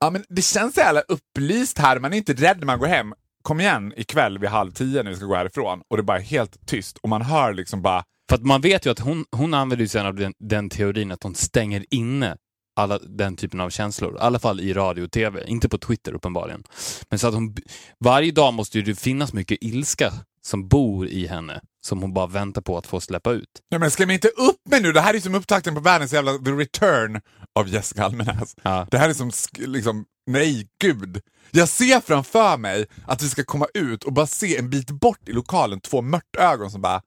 [0.00, 2.86] ja men det känns så jävla upplyst här, man är inte rädd när man går
[2.86, 3.14] hem.
[3.42, 6.18] Kom igen ikväll vid halv tio när vi ska gå härifrån och det är bara
[6.18, 9.54] helt tyst och man hör liksom bara, För att man vet ju att hon, hon
[9.54, 12.36] använder sen av den, den teorin att hon stänger inne
[12.76, 14.16] alla den typen av känslor.
[14.16, 15.44] I alla fall i radio och tv.
[15.46, 16.64] Inte på Twitter uppenbarligen.
[17.08, 17.56] Men så att hon,
[18.04, 20.12] varje dag måste ju det finnas mycket ilska
[20.42, 21.60] som bor i henne.
[21.86, 23.48] Som hon bara väntar på att få släppa ut.
[23.68, 26.32] ja men mig inte upp med nu, det här är som upptakten på världens jävla
[26.32, 27.20] the return
[27.58, 28.56] av Jessica Almenäs.
[28.62, 28.86] Ja.
[28.90, 31.20] Det här är som, liksom, nej gud.
[31.50, 35.28] Jag ser framför mig att vi ska komma ut och bara se en bit bort
[35.28, 37.02] i lokalen två mörtögon som bara,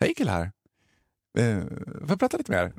[0.00, 0.42] hej killar.
[1.38, 1.58] Eh,
[2.00, 2.72] får jag prata lite mer?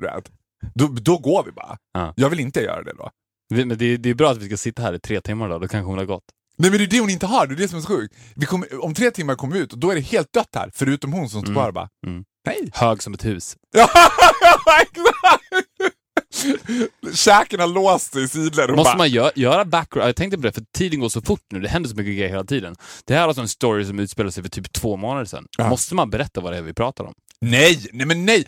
[0.74, 1.78] Då, då går vi bara.
[1.92, 2.14] Ja.
[2.16, 3.10] Jag vill inte göra det då.
[3.50, 5.68] Men det, det är bra att vi ska sitta här i tre timmar då, då
[5.68, 6.24] kanske hon har gått.
[6.58, 8.14] Nej men det är det hon inte har, det är det som är så sjukt.
[8.36, 10.70] Vi kommer, om tre timmar kommer vi ut och då är det helt dött här,
[10.74, 11.54] förutom hon som står Mm.
[11.62, 12.24] kvar bara, Mm.
[12.46, 12.70] hej.
[12.74, 13.56] Hög som ett hus.
[13.72, 13.88] Ja,
[14.82, 15.96] exakt!
[17.14, 20.08] Käken har låst sig i sidled Måste bara, man gö- göra background?
[20.08, 21.60] Jag tänkte på det, för tiden går så fort nu.
[21.60, 22.76] Det händer så mycket grejer hela tiden.
[23.04, 25.46] Det här är alltså en story som utspelar sig för typ två månader sedan.
[25.58, 25.68] Ja.
[25.68, 27.14] Måste man berätta vad det är vi pratar om?
[27.40, 28.44] Nej, nej men nej,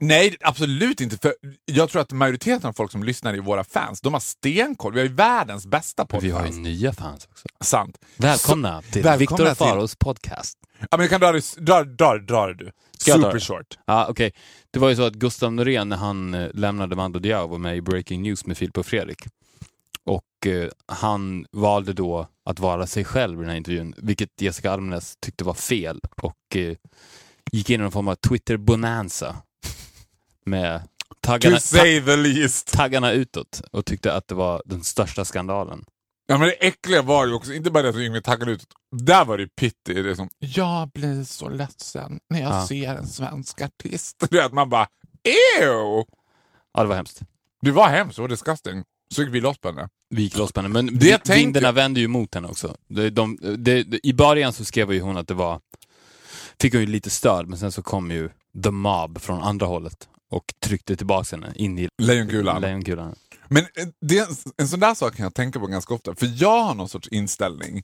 [0.00, 1.18] nej, absolut inte.
[1.18, 1.34] För
[1.66, 4.00] jag tror att majoriteten av folk som lyssnar är våra fans.
[4.00, 4.92] De har stenkoll.
[4.92, 6.60] Vi har ju världens bästa Men vi har ju podcast.
[6.62, 7.48] nya fans också.
[7.60, 7.96] Sant.
[8.16, 10.58] Välkomna till Viktor till- och Faros podcast.
[10.80, 12.70] Ja, men jag kan dra det, dra, dra, dra du.
[12.98, 13.78] Ska Super short.
[13.86, 14.32] Ja, okej.
[14.70, 17.76] Det var ju så att Gustav Norén, när han eh, lämnade Mando Diao, var med
[17.76, 19.18] i Breaking News med Filip och Fredrik.
[20.04, 24.70] Och eh, han valde då att vara sig själv i den här intervjun, vilket Jessica
[24.72, 26.00] Almenäs tyckte var fel.
[26.22, 26.76] Och eh,
[27.52, 29.36] gick in i någon form av Twitter-bonanza.
[30.44, 30.82] Med
[31.20, 32.72] taggarna, To say the least.
[32.72, 35.84] taggarna utåt och tyckte att det var den största skandalen.
[36.30, 38.64] Ja, men det äckliga var ju också, inte bara det att Yngve taggade ut,
[38.96, 40.02] där var det ju pitti.
[40.02, 42.66] Det som, jag blir så ledsen när jag Ja.
[42.66, 44.16] ser en svensk artist.
[44.30, 44.86] Du vet, man bara,
[45.60, 46.04] ew!
[46.74, 47.20] Ja, det var hemskt.
[47.62, 48.84] Det var hemskt, det var disgusting.
[49.14, 49.88] Så gick vi loss på henne.
[50.10, 50.72] Vi gick loss på henne.
[50.82, 52.76] Men Det vi- vindarna vände ju mot henne också.
[52.88, 55.60] De, de, de, de, I början så skrev ju hon att det var...
[56.60, 58.30] Fick hon ju lite stöd, men sen så kom ju
[58.62, 62.62] the mob från andra hållet och tryckte tillbaka henne in i Lejonkulan.
[62.62, 63.14] lejonkulan.
[63.50, 66.62] Men eh, det, en- sån där sak kan jag tänka på ganska ofta, för jag
[66.64, 67.82] har någon sorts inställning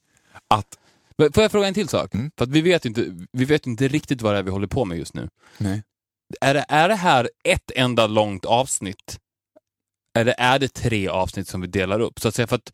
[0.49, 0.79] att...
[1.19, 2.15] Men Får jag fråga en till sak?
[2.15, 2.31] Mm.
[2.39, 4.85] För vi vet ju inte, vi vet inte riktigt vad det är vi håller på
[4.85, 5.29] med just nu.
[5.59, 5.83] Nej.
[6.41, 9.19] Är det, är det här ett enda långt avsnitt?
[10.19, 12.21] Eller är det tre avsnitt som vi delar upp?
[12.21, 12.73] Så att säga, för att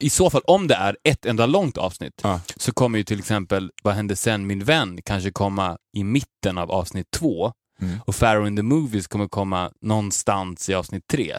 [0.00, 2.40] i så fall, om det är ett enda långt avsnitt, Ja.
[2.56, 6.70] så kommer ju till exempel Vad hände sen min vän kanske komma i mitten av
[6.70, 7.98] avsnitt två Mm.
[8.06, 11.38] och Pharaoh in the Movies kommer komma någonstans i avsnitt tre.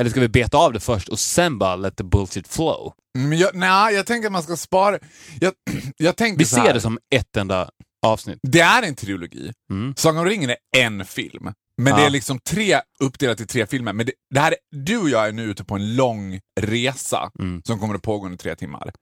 [0.00, 2.92] Eller ska vi beta av det först och sen bara let the bullshit flow?
[3.18, 4.98] Men jag, nej, jag tänker att man ska spara...
[5.40, 5.52] Jag,
[5.96, 6.66] jag tänker Vi så här.
[6.66, 7.70] ser det som ett enda
[8.06, 8.38] avsnitt.
[8.42, 9.52] Det är en trilogi.
[9.70, 9.94] Mm.
[9.96, 11.52] Sagan om ringen är en film.
[11.82, 11.96] Men Ja.
[12.00, 13.92] det är liksom tre uppdelat i tre filmer.
[13.92, 17.30] Men det, det här är, du och jag är nu ute på en lång resa
[17.38, 17.62] Mm.
[17.66, 18.92] som kommer att pågå under tre timmar.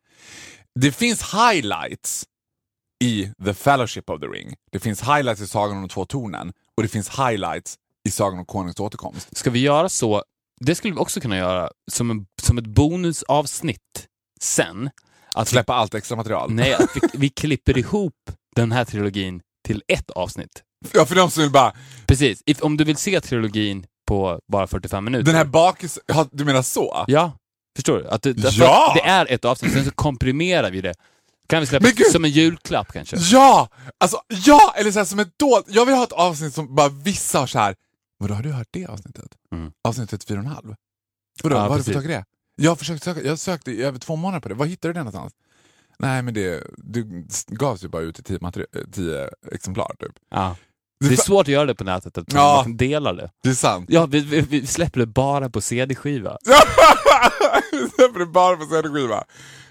[0.81, 2.25] Det finns highlights
[3.05, 4.55] i The Fellowship of the Ring.
[4.73, 7.75] Det finns highlights i Sagan om de två tornen och det finns highlights
[8.09, 9.37] i Sagan om konungens återkomst.
[9.37, 10.23] Ska vi göra så,
[10.61, 14.07] det skulle vi också kunna göra som, en, som ett bonusavsnitt
[14.41, 14.91] sen.
[15.35, 16.51] Att vi, Släppa allt extra material.
[16.53, 18.15] nej, att vi, vi klipper ihop
[18.57, 20.63] den här trilogin till ett avsnitt.
[20.93, 21.73] Ja, för de som vill bara,
[22.07, 25.25] Precis, If, om du vill se trilogin på bara 45 minuter.
[25.27, 25.99] den här bakis...
[26.07, 27.05] Ja, du menar så?
[27.07, 27.33] Ja,
[27.77, 28.09] förstår du?
[28.09, 28.93] Att det, Ja!
[28.95, 30.95] det är ett avsnitt, sen så komprimerar vi det.
[31.47, 33.17] Kan vi släppa som en julklapp kanske?
[33.17, 33.69] Ja!
[33.99, 34.75] Alltså, ja!
[34.77, 35.67] Eller så här, som ett dolt.
[35.69, 37.77] Jag vill ha ett avsnitt som bara vissa har så här.
[38.19, 39.35] Vadå, har du hört det avsnittet?
[39.53, 39.73] Mm.
[39.85, 40.77] Avsnittet 4,5?
[41.43, 42.25] Vadå, Ja, vad har du fått tag i det?
[42.57, 44.55] Jag har försökt söka, jag sökte i över två månader på det.
[44.55, 45.33] Var hittade du det någonstans?
[45.99, 47.07] Nej, men det, det
[47.47, 48.51] gavs ju bara ut i tio,
[48.93, 50.13] tio exemplar typ.
[50.31, 50.57] Ja.
[51.01, 52.63] Det är svårt att göra det på nätet, att Ja.
[52.67, 52.77] man
[53.17, 53.31] det.
[53.43, 53.87] Det är sant.
[53.89, 56.39] Ja, vi, vi, vi släpper det bara på CD-skiva.
[57.97, 59.25] Släpper det bara på CD-skiva.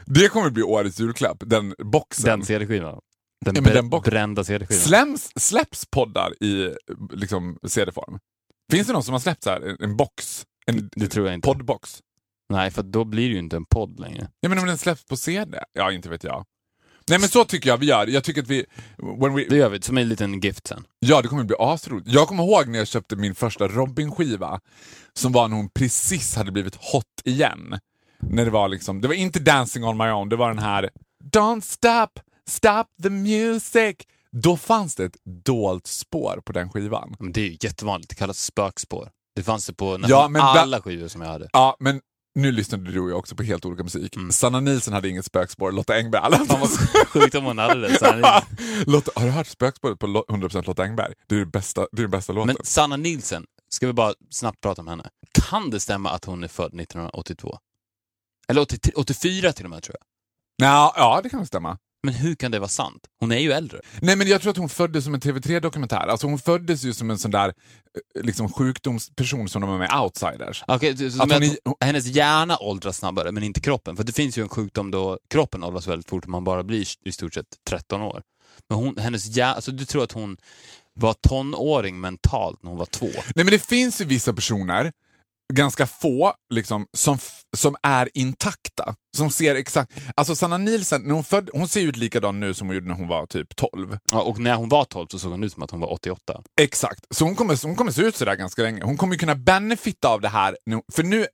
[0.06, 2.26] Det kommer bli årets julklapp, den boxen.
[2.40, 3.00] Den CD-skivan.
[3.46, 5.18] Den, Ja, br- den brända CD-skivan.
[5.36, 6.74] Släpps poddar i
[7.14, 8.20] liksom, CD-form?
[8.72, 10.44] Finns det någon som har släppt så här, en, en box?
[10.66, 11.46] En Det tror jag inte.
[11.48, 12.00] poddbox?
[12.50, 14.28] Nej, för då blir det ju inte en podd längre.
[14.40, 15.60] Ja, men om den släpps på CD?
[15.74, 16.46] Ja, inte vet jag.
[17.08, 18.08] Nej men så tycker jag vi gör.
[18.08, 18.66] Jag tycker att vi...
[19.22, 20.86] When we Det gör vi, som en liten gift sen.
[21.00, 22.08] ja, det kommer bli asroligt.
[22.08, 24.60] Jag kommer ihåg när jag köpte min första Robin-skiva,
[25.14, 27.80] som var när hon precis hade blivit hot igen.
[28.20, 30.90] När det var liksom, det var inte Dancing on my own, det var den här
[31.34, 33.96] Don't stop, stop the music.
[34.32, 37.16] Då fanns det ett dolt spår på den skivan.
[37.20, 39.10] Men det är ju jättevanligt, det kallas spökspår.
[39.36, 41.50] Det fanns det på nästan Ja, alla skivor som jag hade.
[41.54, 42.02] Ja, men
[42.36, 44.16] nu lyssnade du och jag också på helt olika musik.
[44.16, 44.32] Mm.
[44.32, 46.46] Sanna Nilsson hade inget spökspår, Lotta Engberg.
[46.48, 46.70] Fan vad
[47.08, 48.44] sjukt om hon hade det.
[48.86, 51.14] Lotta, har du hört spökspåret på Lo- 100% Lotta Engberg?
[51.28, 52.48] Det är den bästa, det är den bästa låten.
[52.48, 55.10] Men Sanna Nilsen, ska vi bara snabbt prata om henne.
[55.50, 57.58] Kan det stämma att hon är född 1982?
[58.48, 60.06] Eller 83, 84 till och med tror jag.
[60.68, 61.78] Nja, ja, det kan stämma.
[62.04, 63.08] Men hur kan det vara sant?
[63.20, 63.82] Hon är ju äldre.
[64.02, 66.08] Nej men jag tror att hon föddes som en TV3-dokumentär.
[66.08, 70.00] Alltså hon föddes ju som en sån där eh, liksom, sjukdomsperson som de var med
[70.02, 70.64] Outsiders.
[70.68, 73.96] Okej, så, Att hon, hennes hjärna åldras snabbare, men inte kroppen.
[73.96, 76.86] För det finns ju en sjukdom då kroppen åldras väldigt fort och man bara blir
[77.06, 78.22] i stort sett 13 år.
[78.70, 80.38] Men hon, hennes hjärna, alltså du tror att hon
[80.94, 83.10] var tonåring mentalt när hon var två?
[83.16, 84.92] Nej men det finns ju vissa personer,
[85.54, 87.18] ganska få, liksom, som,
[87.58, 88.96] som är intakta.
[89.18, 89.92] Som ser exakt...
[90.16, 92.96] Alltså Sanna Nielsen, när hon, född, hon ser ut likadan nu som hon gjorde när
[92.96, 93.98] hon var typ 12.
[94.12, 96.44] Ja, och när hon var 12 så såg hon ut som att hon var 88.
[96.62, 98.84] Exakt, så hon kommer, hon kommer se ut sådär ganska länge.
[98.84, 101.28] Hon kommer kunna benefitta av det här, nu, för nu...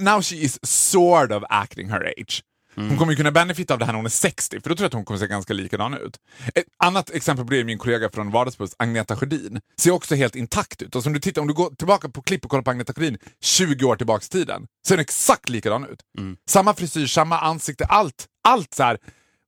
[0.00, 2.42] Now she is sort of acting her age.
[2.78, 4.84] Hon kommer ju kunna benefitta av det här när hon är 60, för då tror
[4.84, 6.16] jag att hon kommer se ganska likadan ut.
[6.54, 9.60] Ett annat exempel på det är min kollega från Vardagspuls, Agneta Sjödin.
[9.80, 10.96] Ser också helt intakt ut.
[10.96, 13.18] Alltså om, du tittar, om du går tillbaka på klipp och kollar på Agneta Sjödin
[13.40, 16.02] 20 år tillbaka i tiden, ser hon exakt likadan ut.
[16.48, 18.26] Samma frisyr, samma ansikte, allt.
[18.48, 18.98] Allt så här.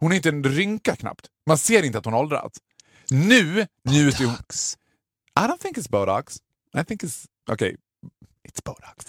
[0.00, 1.26] Hon är inte en rynka knappt.
[1.46, 2.58] Man ser inte att hon åldrats.
[3.10, 4.34] Nu njuter hon...
[5.40, 6.36] I don't think it's Botox.
[6.80, 7.24] I think it's...
[7.52, 7.74] Okay,
[8.48, 9.06] it's Botox.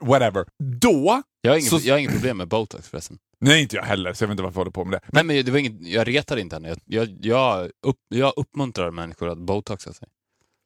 [0.00, 0.44] Whatever.
[0.80, 1.22] Då...
[1.40, 3.18] Jag har, ingen, Så- jag har inget problem med botox förresten.
[3.40, 5.08] Nej, inte jag heller, så jag vet inte varför jag håller på med det.
[5.12, 6.68] Nej, men det var inget, jag retar inte henne.
[6.68, 10.08] Jag, jag, jag, upp, jag uppmuntrar människor att botoxa sig.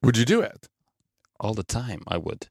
[0.02, 0.68] Would you do it?
[1.38, 2.46] All the time, I would.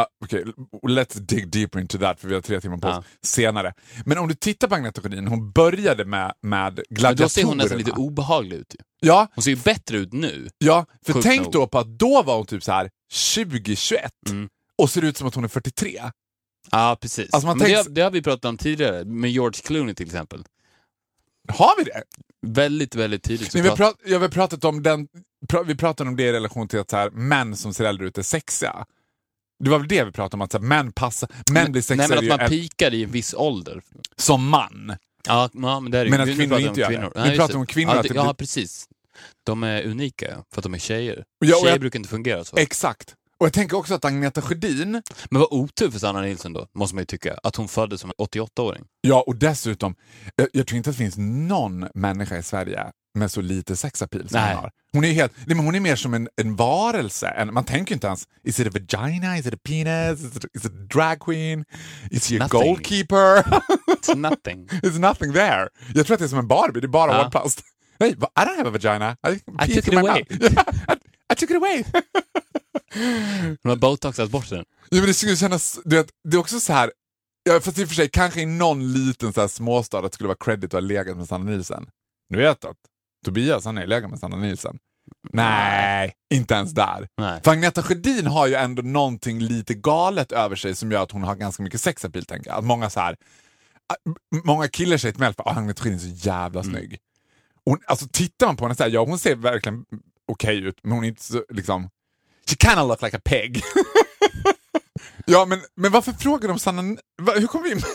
[0.00, 0.44] Uh, Okej,
[0.82, 3.74] let's dig deeper into that för vi har tre timmar på oss senare.
[4.04, 7.24] Men om du tittar på Agneta Sjödin, hon började med, med Men gladiatorerna.
[7.24, 8.74] då ser hon nästan lite obehaglig ut.
[9.00, 10.48] Ja, Hon ser ju bättre ut nu.
[10.58, 11.52] ja för tänk nog.
[11.52, 13.96] då på att då var hon typ så här 20-21
[14.28, 14.48] Mm.
[14.78, 16.00] och ser ut som att hon är 43.
[16.70, 17.28] Ja, precis.
[17.34, 20.06] Alltså, man Men det, har- det har vi pratat om tidigare, med George Clooney till
[20.06, 20.44] exempel.
[21.48, 22.02] Har vi det?
[22.46, 23.52] Väldigt, väldigt tidigt.
[23.52, 25.08] så Nej, vi, prat- ja, vi pratat om den,
[25.48, 28.06] pra, vi pratade om det i relation till att så här, män som ser äldre
[28.06, 28.86] ut är sexiga.
[29.64, 31.82] Det var väl det vi pratade om, att så här, män passar, män blir Nej,
[31.82, 33.82] sexigare men att man äl- pikar i en viss ålder.
[34.16, 34.96] som man.
[35.26, 37.10] Ja, ja men det är Men att kvinnor inte gör det.
[37.14, 38.88] Vi Nej, pratar om kvinnor, Ja, det, ja, precis.
[39.46, 41.24] De är unika, för att de är tjejer.
[41.38, 42.56] Ja, tjejer jag- brukar inte fungera så.
[42.56, 43.14] Exakt.
[43.40, 46.94] Och jag tänker också att Agneta Sjödin, Men vad otur för Sanna Nilsson då, måste
[46.94, 47.38] man ju tycka.
[47.42, 48.84] Att hon föddes som en 88-åring.
[49.00, 49.94] ja och dessutom,
[50.36, 54.28] jag, jag tror inte att det finns någon människa i Sverige med så lite sexappeal
[54.28, 54.54] som Nej.
[54.54, 54.70] hon har.
[54.92, 57.28] Hon är, helt, nej, men hon är mer som en, en varelse.
[57.28, 60.44] En, man tänker inte ens, is it a vagina, is it a penis, is it,
[60.54, 61.64] is it a drag queen,
[62.10, 62.60] is she a Nothing.
[62.60, 63.42] goalkeeper?
[63.96, 64.66] It's nothing.
[64.82, 65.68] There's nothing there.
[65.94, 67.22] Jag tror att det är som en Barbie, det är bara Ja.
[67.22, 67.62] hårplast.
[67.98, 69.16] Va- I don't have a vagina.
[69.28, 70.24] I, I took it away.
[70.30, 71.84] I, I took it away.
[73.62, 74.64] Hon har botoxat bort den.
[74.90, 76.92] Ja, men det skulle kännas, du vet, det är också så här,
[77.50, 80.14] ja, fast i och för sig kanske i någon liten så här småstad att det
[80.14, 81.86] skulle vara credit att ha legat med Sanna Nielsen.
[82.30, 82.76] Du vet att
[83.24, 84.78] Tobias han är legat med Sanna Nielsen.
[85.32, 87.08] Nej, inte ens där.
[87.20, 87.40] Nej.
[87.44, 91.22] För Agneta Sjödin har ju ändå någonting lite galet över sig som gör att hon
[91.22, 92.58] har ganska mycket sexappeal, tänker jag.
[92.58, 93.16] Att många så här,
[94.44, 96.98] många killar säger till mig att Agneta Sjödin är så jävla snygg.
[97.68, 99.84] Hon, alltså tittar man på henne så här, ja hon ser verkligen
[100.28, 101.90] okej ut, men hon är inte så liksom,
[102.48, 103.62] she kinda look like a pig.
[105.26, 107.82] ja men, men varför frågar de Sanna, va, hur kom vi in?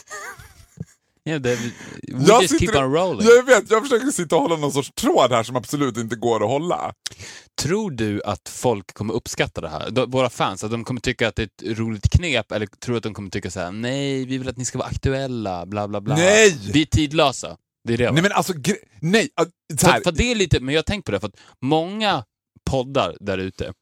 [1.25, 1.57] Yeah, we
[2.05, 3.27] Jag just keep on rolling.
[3.27, 6.43] Jag vet, jag försöker sitta och hålla någon sorts tråd här som absolut inte går
[6.43, 6.93] att hålla.
[7.61, 9.89] Tror du att folk kommer uppskatta det här?
[9.91, 12.93] De, våra fans, att de kommer tycka att det är ett roligt knep eller tror
[12.93, 15.65] du att de kommer tycka så här: nej, vi vill att ni ska vara aktuella,
[15.65, 16.15] bla bla bla.
[16.15, 16.57] Nej!
[16.73, 17.57] Vi är tidlösa.
[17.83, 18.05] Det är det.
[18.05, 18.11] va?
[18.11, 18.53] Nej men alltså,
[18.99, 19.29] nej.
[19.79, 21.37] Så här, För, för det är lite, men jag har tänkt på det, för att
[21.61, 22.23] många
[22.69, 23.73] poddar där ute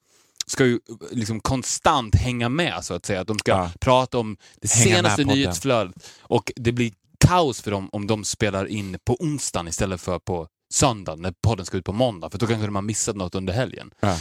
[0.48, 0.80] ska ju
[1.12, 3.22] liksom konstant hänga med, så att säga.
[3.22, 3.72] Att de ska Ja.
[3.82, 6.10] prata om det Hänga senaste nyhetsflödet.
[6.22, 6.92] Och det blir
[7.28, 11.66] kaos för dem om de spelar in på onsdagen istället för på söndagen, när podden
[11.66, 13.92] ska ut på måndag, för då kanske de har missat något under helgen.
[14.00, 14.18] Ja.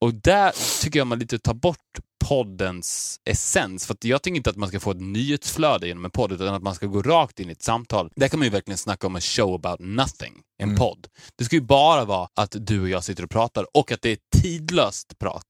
[0.00, 1.98] Och där tycker jag man lite tar bort
[2.34, 3.86] poddens essens.
[3.86, 6.62] För jag tycker inte att man ska få ett nyhetsflöde genom en podd, utan att
[6.62, 8.10] man ska gå rakt in i ett samtal.
[8.16, 10.78] Där kan man ju verkligen snacka om en show about nothing, en Mm.
[10.78, 11.06] podd.
[11.36, 14.10] Det ska ju bara vara att du och jag sitter och pratar och att det
[14.10, 15.44] är tidlöst prat.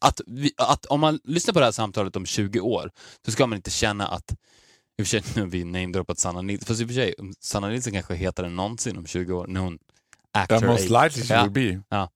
[0.00, 2.90] Att, vi, att om man lyssnar på det här samtalet om 20 år,
[3.26, 6.42] så ska man inte känna att i och för sig, nu har vi namedroppat Sanna
[6.42, 9.32] Nilsson, fast i och för sig, Sanna Nilsson kanske är hetare än någonsin om 20
[9.32, 9.78] år, när hon
[10.32, 11.42] actor most likely she Ja.
[11.42, 11.82] will be.
[11.88, 12.08] Ja.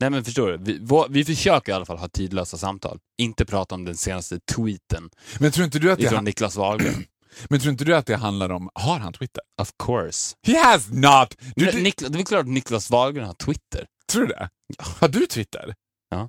[0.00, 2.98] Nej men förstår du, vi, vår, vi försöker i alla fall ha tidlösa samtal.
[3.18, 5.10] Inte prata om den senaste tweeten
[5.40, 7.04] Men tror inte du att det, ifrån han- Niklas Wahlgren.
[7.48, 9.42] men tror inte du att det handlar om, har han Twitter?
[9.62, 10.36] of course.
[10.46, 11.36] He has not!
[11.56, 13.86] Du, Men du, Niklas, det är klart att Niklas Wahlgren har Twitter.
[14.12, 14.48] tror du det?
[14.78, 15.74] Har du Twitter?
[16.10, 16.28] Ja.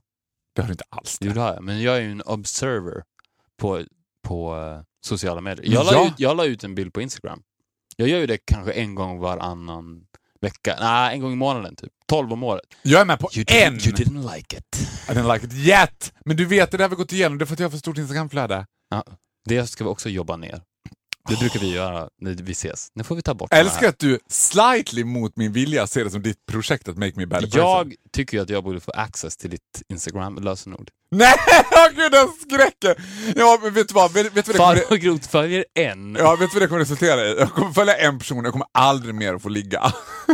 [0.56, 1.18] Det har du inte alls.
[1.22, 1.64] Jo, det har jag.
[1.64, 3.04] Men jag är ju en observer
[3.62, 3.84] på
[4.28, 5.74] på eh, sociala medier.
[5.74, 6.08] Jag la, Ja.
[6.08, 7.42] ut, jag la ut en bild på Instagram.
[7.96, 10.06] Jag gör ju det kanske en gång varannan
[10.42, 10.78] vecka.
[10.80, 11.92] Nej, en gång i månaden typ.
[12.08, 12.64] 12 om året.
[12.82, 13.74] Jag är med på You, en.
[13.74, 14.90] didn't, you didn't like it.
[15.10, 16.14] I didn't like it yet.
[16.26, 17.38] Men du vet, det där har vi gått igenom.
[17.38, 18.66] Det är för att jag har för stort Instagramflöde.
[18.90, 19.04] Ja,
[19.46, 20.62] det ska vi också jobba ner.
[21.28, 22.88] Det brukar vi göra när vi ses.
[22.94, 26.12] Nu får vi ta bort Jag älskar att du slightly mot min vilja ser det
[26.12, 27.62] som ditt projekt att make me better person.
[27.62, 30.90] Jag tycker ju att jag borde få access till ditt Instagram-lösenord.
[31.16, 31.34] Nej,
[31.72, 33.06] åh gud den skräcken!
[33.36, 34.14] Ja, men vet du vad?
[34.14, 35.02] Vet, vet du vad det kommer...
[35.02, 36.16] Groth följer en.
[36.16, 37.36] Ja, vet du vad det kommer resultera i?
[37.40, 39.94] Jag kommer följa en person, jag kommer aldrig mer att få ligga.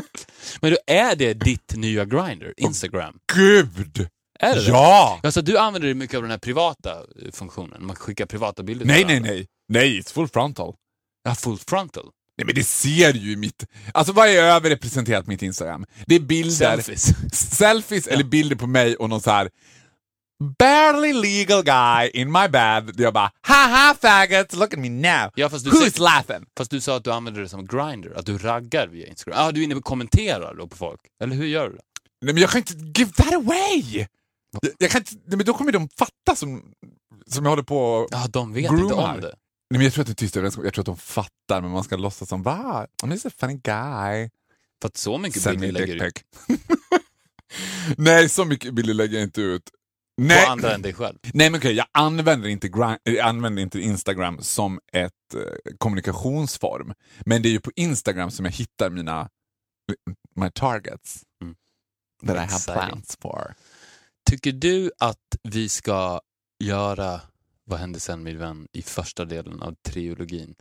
[0.61, 3.13] Men då är det ditt nya Grindr, Instagram?
[3.33, 4.09] Gud!
[4.39, 4.67] Är det det?
[4.67, 5.19] Ja!
[5.23, 9.05] Alltså du använder mycket av den här privata eh, funktionen, man skickar privata bilder Nej,
[9.05, 9.47] nej, nej.
[9.69, 10.75] Nej, it's full frontal.
[11.23, 12.09] Ja, full frontal.
[12.37, 13.65] Nej men det ser ju mitt...
[13.93, 15.85] Alltså vad är överrepresenterat på mitt Instagram?
[16.05, 16.51] Det är bilder,
[16.81, 17.13] Selfies.
[17.57, 19.49] selfies eller bilder på mig och någon så här
[20.59, 22.91] barely legal guy in my bed.
[22.97, 25.31] Jag bara haha faggots, look at me now.
[25.35, 26.45] Ja, fast du Who's ser- laughing?
[26.57, 29.39] Fast du sa att du använder det som Grindr, att du raggar via Instagram.
[29.39, 30.99] Ja, ah, du är inne och kommenterar då på folk.
[31.23, 31.81] Eller hur gör du det?
[32.21, 34.05] Nej men jag kan inte give that away!
[34.61, 36.63] Jag, jag kan inte, nej, men då kommer de fatta som,
[37.27, 38.83] som jag håller på och- Ja, de vet Groomar.
[38.83, 39.35] inte om det.
[39.69, 41.71] Nej men jag tror att det är tyst överenskommelse, jag tror att de fattar men
[41.71, 42.87] man ska låtsas som va?
[43.03, 44.29] I'm just a funny guy.
[44.81, 46.11] För att så mycket Send me bilder lägger
[46.47, 46.55] du.
[47.97, 49.63] Nej, så mycket bilder lägger jag inte ut.
[50.17, 51.17] på Nej, andra än dig själv.
[51.33, 52.67] Nej men okej, jag använder inte,
[53.03, 55.41] jag använder inte Instagram som ett eh,
[55.77, 56.93] kommunikationsform.
[57.25, 59.29] Men det är ju på Instagram som jag hittar mina
[60.35, 61.23] my targets.
[61.41, 61.55] Mm.
[62.27, 63.55] That I have plans for.
[64.29, 66.21] Tycker du att vi ska
[66.63, 67.21] göra
[67.69, 70.55] Vad hände sen min vän i första delen av triologin?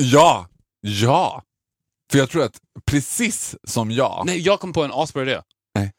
[0.00, 0.48] Ja!
[0.80, 1.42] Ja!
[2.12, 5.40] För jag tror att precis som jag, Nej, jag kom på en asbra idé.
[5.74, 5.92] Nej.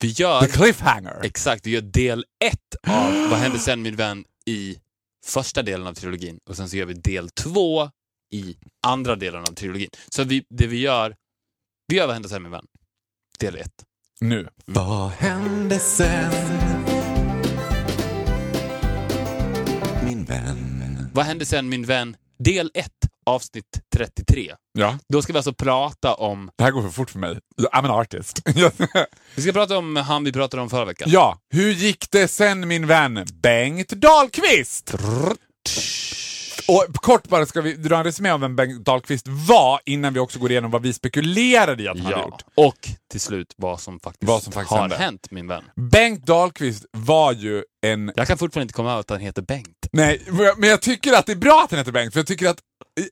[0.00, 1.20] Vi gör, the cliffhanger.
[1.22, 4.78] exakt, vi gör del ett av Vad hände sen min vän i
[5.26, 7.90] första delen av trilogin och sen så gör vi del två
[8.32, 9.90] i andra delen av trilogin.
[10.08, 11.16] Så vi, det vi gör,
[11.88, 12.66] vi gör Vad hände sen min vän?
[13.38, 13.84] Del ett.
[14.20, 14.48] Nu.
[14.64, 16.75] Vad hände sen?
[20.26, 21.10] Vän.
[21.14, 22.16] Vad hände sen min vän?
[22.38, 22.90] Del 1,
[23.26, 23.64] avsnitt
[23.96, 24.52] 33.
[24.78, 26.50] Ja, Då ska vi alltså prata om...
[26.58, 27.38] det här går för fort för mig.
[27.72, 28.42] I'm an artist.
[29.34, 31.08] Vi ska prata om han vi pratade om förra veckan.
[31.10, 34.94] ja, hur gick det sen min vän Bengt Dahlqvist?
[36.68, 40.20] Och kort bara ska vi dra en resumé av vem Bengt Dahlqvist var innan vi
[40.20, 42.24] också går igenom vad vi spekulerade i att han hade Ja.
[42.24, 42.42] gjort.
[42.54, 44.96] Och till slut vad som faktiskt, Vad som faktiskt har hände.
[44.96, 45.64] hänt, min vän.
[45.76, 48.12] Bengt Dahlqvist var ju en...
[48.16, 49.85] Jag kan fortfarande inte komma över att han heter Bengt.
[49.96, 50.22] Nej,
[50.56, 52.58] men jag tycker att det är bra att han heter Bengt, för jag tycker att...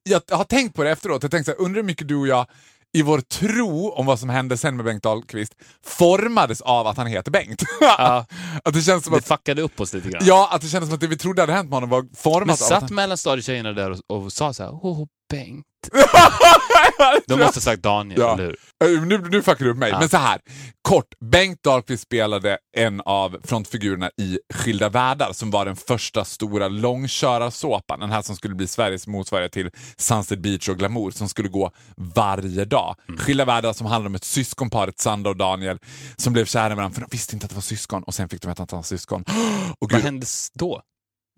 [0.03, 2.29] Jag har tänkt på det efteråt, jag tänkte så här, undrar hur mycket du och
[2.29, 2.47] jag
[2.94, 5.55] i vår tro om vad som hände sen med Bengt Dahlqvist
[5.87, 7.62] formades av att han heter Bengt.
[7.81, 8.27] Ja.
[8.64, 9.29] att det känns som Det att...
[9.29, 10.23] fuckade upp oss lite grann.
[10.25, 12.11] Ja, att det kändes som att det vi trodde hade hänt med honom var Men
[12.16, 12.94] format av att satt han...
[12.94, 15.64] mellanstadietjejerna där och, och sa så här, åh Bengt.
[17.27, 18.35] De måste ha sagt Daniel, Ja.
[18.35, 18.57] eller hur?
[18.97, 19.90] Eh, Nu, nu fuckar du upp mig.
[19.90, 19.99] Ja.
[19.99, 20.40] Men så här,
[20.83, 21.07] kort.
[21.31, 28.01] Bengt Dahlqvist spelade en av frontfigurerna i Skilda världar som var den första stora långkörarsåpan.
[28.01, 31.70] Den här som skulle bli Sveriges motsvarighet till Sunset Beach och Glamour som skulle gå
[31.97, 32.97] varje dag.
[33.09, 33.20] Mm.
[33.20, 35.79] Skilda världar som handlar om ett syskonpar, ett Sandra och Daniel,
[36.16, 38.29] som blev kära i varandra för de visste inte att det var syskon och sen
[38.29, 39.25] fick de veta att de var syskon.
[39.79, 40.83] Och Vad hände då?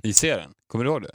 [0.02, 0.50] I serien?
[0.72, 1.10] Kommer du ihåg det?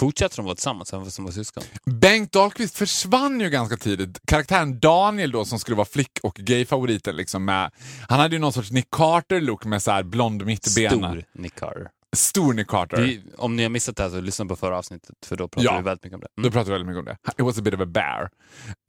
[0.00, 1.62] Fortsätter de vara tillsammans även fast de var syskon?
[2.00, 4.18] Bengt Dahlqvist försvann ju ganska tidigt.
[4.26, 7.70] Karaktären Daniel då som skulle vara flick och gayfavoriten liksom med,
[8.08, 11.08] han hade ju någon sorts Nick Carter-look med så här blond mittbena.
[11.10, 11.88] Stor Nick Carter.
[12.16, 12.96] Stor Nick Carter.
[13.02, 15.74] Vi, om ni har missat det här så lyssna på förra avsnittet, för då pratade
[15.74, 15.76] Ja.
[15.78, 16.28] vi väldigt mycket om det.
[16.36, 16.52] Då Mm.
[16.52, 17.42] pratar vi väldigt mycket om det.
[17.42, 18.30] It was a bit of a bear.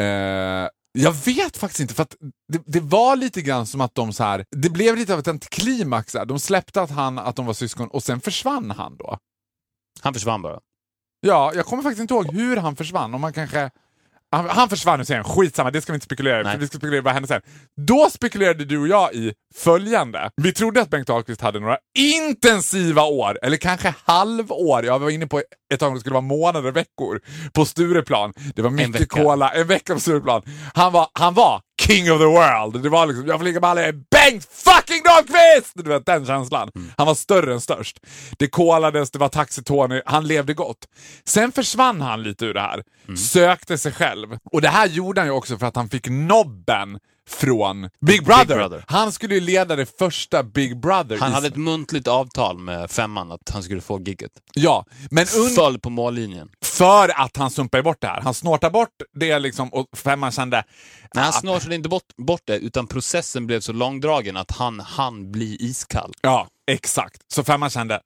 [0.01, 2.07] Eh, jag vet faktiskt inte, för
[2.53, 5.27] det, det var lite grann som att de så här, det blev lite av ett
[5.27, 6.15] antiklimax.
[6.27, 9.17] De släppte att, han, att de var syskon och sen försvann han då.
[10.01, 10.59] Han försvann bara.
[11.21, 13.13] Ja, jag kommer faktiskt inte ihåg hur han försvann.
[13.13, 13.69] Om man kanske...
[14.33, 17.01] Han, han försvann i serien, skitsamma, det ska vi inte spekulera i, vi ska spekulera
[17.01, 17.41] vad hände sen.
[17.87, 20.29] Då spekulerade du och jag i följande.
[20.35, 24.85] Vi trodde att Bengt Ahlqvist hade några intensiva år, eller kanske halvår.
[24.85, 25.41] Jag var inne på
[25.73, 27.21] ett tag om det skulle vara månader, veckor,
[27.53, 28.33] på Stureplan.
[28.55, 30.41] Det var mycket cola, en vecka på Stureplan.
[30.73, 32.83] Han var, han var king of the world.
[32.83, 35.71] Det var liksom, jag får ligga med alla, Bengt fucking Dahlqvist!
[35.75, 36.69] Du vet den känslan.
[36.97, 37.99] Han var större än störst.
[38.39, 40.87] Det kolades, det var Taxi-Tony, han levde gott.
[41.25, 42.83] Sen försvann han lite ur det här,
[43.17, 44.37] sökte sig själv.
[44.51, 46.99] Och det här gjorde han ju också för att han fick nobben
[47.29, 48.55] från Big Brother.
[48.55, 48.83] Brother.
[48.87, 51.17] Han skulle ju leda det första Big Brother.
[51.19, 54.31] Han hade ett muntligt avtal med femman att han skulle få gigget.
[54.53, 56.49] Ja, men Föll på mållinjen.
[56.65, 58.21] för att han sumpade bort det här.
[58.21, 60.63] Han snortade bort det liksom och femman kände...
[61.15, 64.79] Nej, han "Ah, snortade inte bort, bort det, utan processen blev så långdragen att han
[65.01, 66.13] hann bli iskall.
[66.21, 67.21] Ja, exakt.
[67.33, 68.01] Så femman kände,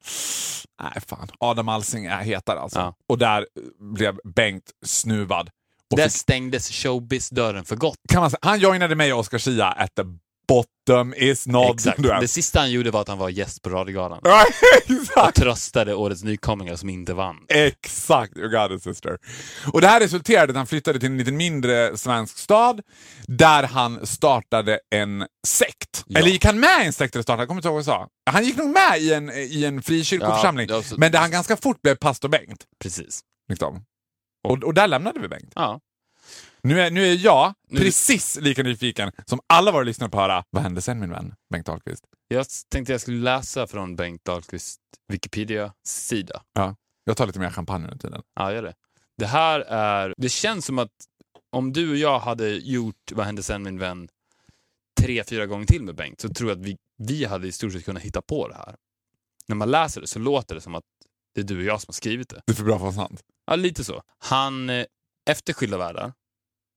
[0.82, 2.78] nej fan, Adam Alsing är hetare alltså.
[2.78, 2.94] Ja.
[3.08, 3.46] Och där
[3.94, 5.50] blev Bengt snuvad.
[5.90, 7.96] Och Där fick, stängdes showbiz-dörren för gott.
[8.08, 10.02] kan man säga, han joinade mig och Oscar Zia at the
[10.48, 11.74] bottom is not...
[11.74, 12.02] Exakt.
[12.20, 14.20] Det sista han gjorde var att han var gäst på Radiogalan.
[14.24, 14.44] Ja,
[14.88, 15.36] Och exakt!
[15.36, 17.36] tröstade årets nykomlingar som inte vann.
[17.48, 19.18] Exakt, you got it sister.
[19.72, 22.80] Och det här resulterade i att han flyttade till en lite mindre svensk stad
[23.26, 26.04] där han startade en sekt.
[26.06, 26.18] Ja.
[26.18, 27.42] Eller gick han med i en sekt eller startade?
[27.42, 28.08] Jag kommer inte ihåg vad jag sa.
[28.30, 30.68] Han gick nog med i en, i en frikyrkoförsamling.
[30.70, 32.64] Ja, men där han ganska fort blev pastor Bengt.
[32.82, 33.20] Precis.
[33.48, 33.82] Liksom.
[34.48, 35.52] Och, och där lämnade vi Bengt.
[35.54, 35.80] Ja.
[36.66, 40.22] Nu är, nu är jag Nu- precis lika nyfiken som alla våra lyssnare på att
[40.30, 42.04] höra vad hände sen min vän Bengt Dahlqvist?
[42.28, 46.42] Jag tänkte jag skulle läsa från Bengt Dahlqvists Wikipedia-sida.
[47.04, 48.22] Jag tar lite mer champagne under tiden.
[48.34, 48.74] Ja, gör det.
[49.18, 50.14] Det här är...
[50.16, 50.90] Det känns som att
[51.52, 54.08] om du och jag hade gjort Vad hände sen min vän
[55.00, 57.72] tre, fyra gånger till med Bengt så tror jag att vi, vi hade i stort
[57.72, 58.76] sett kunnat hitta på det här.
[59.48, 60.84] När man läser det så låter det som att
[61.34, 62.42] det är du och jag som har skrivit det.
[62.46, 63.22] Det är för bra för att vara sant.
[63.46, 64.02] Ja, lite så.
[64.18, 64.86] Han, eh,
[65.30, 66.12] efter Skilda världar,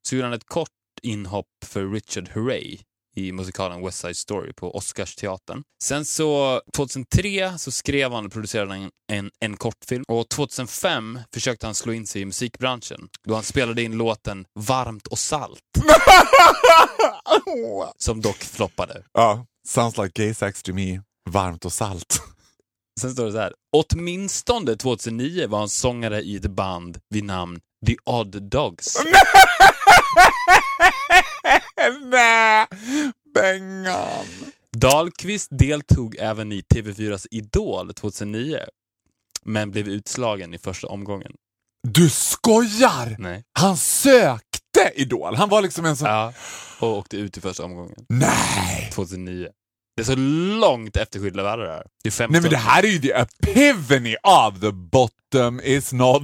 [0.10, 0.70] så gjorde han ett kort
[1.01, 2.80] inhopp för Richard Hurray
[3.16, 5.64] i musikalen West Side Story på Oscarsteatern.
[5.84, 11.66] Sen så, 2003 så skrev han och producerade en, en, en kortfilm och 2005 försökte
[11.66, 15.60] han slå in sig i musikbranschen då han spelade in låten Varmt och salt,
[17.97, 19.03] som dock floppade.
[19.14, 21.01] ja, sounds like gay sex to me.
[21.30, 22.22] Varmt och salt.
[23.01, 23.53] Sen står det så här.
[23.78, 28.97] Åtminstone 2009 var han sångare i ett band vid namn The Odd Dogs.
[32.02, 32.68] Nej,
[33.34, 34.26] Bengan.
[34.78, 38.60] Dahlqvist deltog även i TV4s Idol 2009,
[39.44, 41.32] men blev utslagen i första omgången.
[41.88, 43.16] Du skojar!
[43.20, 43.44] Nej.
[43.60, 45.36] Han sökte Idol.
[45.36, 46.08] Han var liksom en sån...
[46.08, 46.34] Ja,
[46.80, 48.90] och åkte ut i första omgången Nej!
[48.94, 49.48] 2009.
[49.96, 50.16] Det är så
[50.60, 51.88] långt efter Skilda världar det här.
[52.04, 52.32] Det är 15.
[52.32, 56.24] Nej men det här är ju the epiphany of the bottom is not...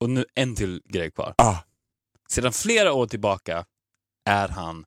[0.00, 1.34] Och nu en till grej kvar.
[1.38, 1.56] Ah.
[2.28, 3.64] Sedan flera år tillbaka
[4.24, 4.84] är han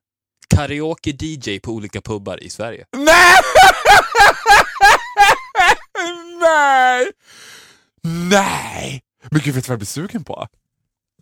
[0.56, 2.86] karaoke-DJ på olika pubbar i Sverige.
[2.98, 3.36] Nej!
[6.42, 7.12] Nej!
[8.04, 9.02] Nej!
[9.32, 10.48] Men gud, vet du vad jag blir sugen på?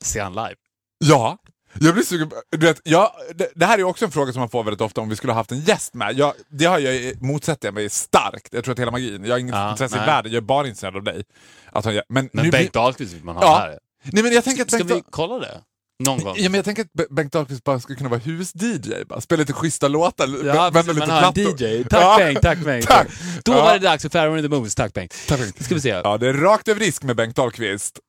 [0.02, 0.56] Se han live.
[0.98, 1.38] Ja,
[1.80, 2.36] jag blir sugen på...
[2.50, 5.02] Du vet, jag, det, det här är också en fråga som man får väldigt ofta
[5.02, 6.14] om vi skulle ha haft en gäst med.
[6.18, 8.48] Jag, det har jag, motsätter jag mig starkt.
[8.54, 10.08] Jag tror att hela magin, jag har inget Ja, intresse i nej.
[10.08, 11.24] världen, jag är bara intresserad av dig.
[11.72, 13.80] Att ha, men Men nu Bengt Dahlqvist vill man ha Ja, här.
[14.04, 15.62] nej, men jag tänker att Ska Bengt, vi kolla det?
[16.06, 16.36] Någon gång?
[16.38, 19.22] ja, men jag tänker att Be- Bengt Dahlqvist bara skulle kunna vara hus-DJ, bara.
[19.22, 21.62] spela lite schyssta låtar, Ja, vända precis, lite man har en plattor.
[21.68, 21.84] DJ.
[21.84, 22.86] Tack Ja, Bengt, tack Bengt.
[22.88, 23.08] Tack.
[23.46, 23.64] Då Ja.
[23.64, 24.76] var det dags för Pharaoh in the Movies.
[24.76, 25.16] Tack Bengt.
[25.28, 25.64] Tack, Bengt.
[25.66, 25.90] Ska vi se.
[25.90, 28.00] Ja, det är rakt över risk med Bengt Dahlqvist.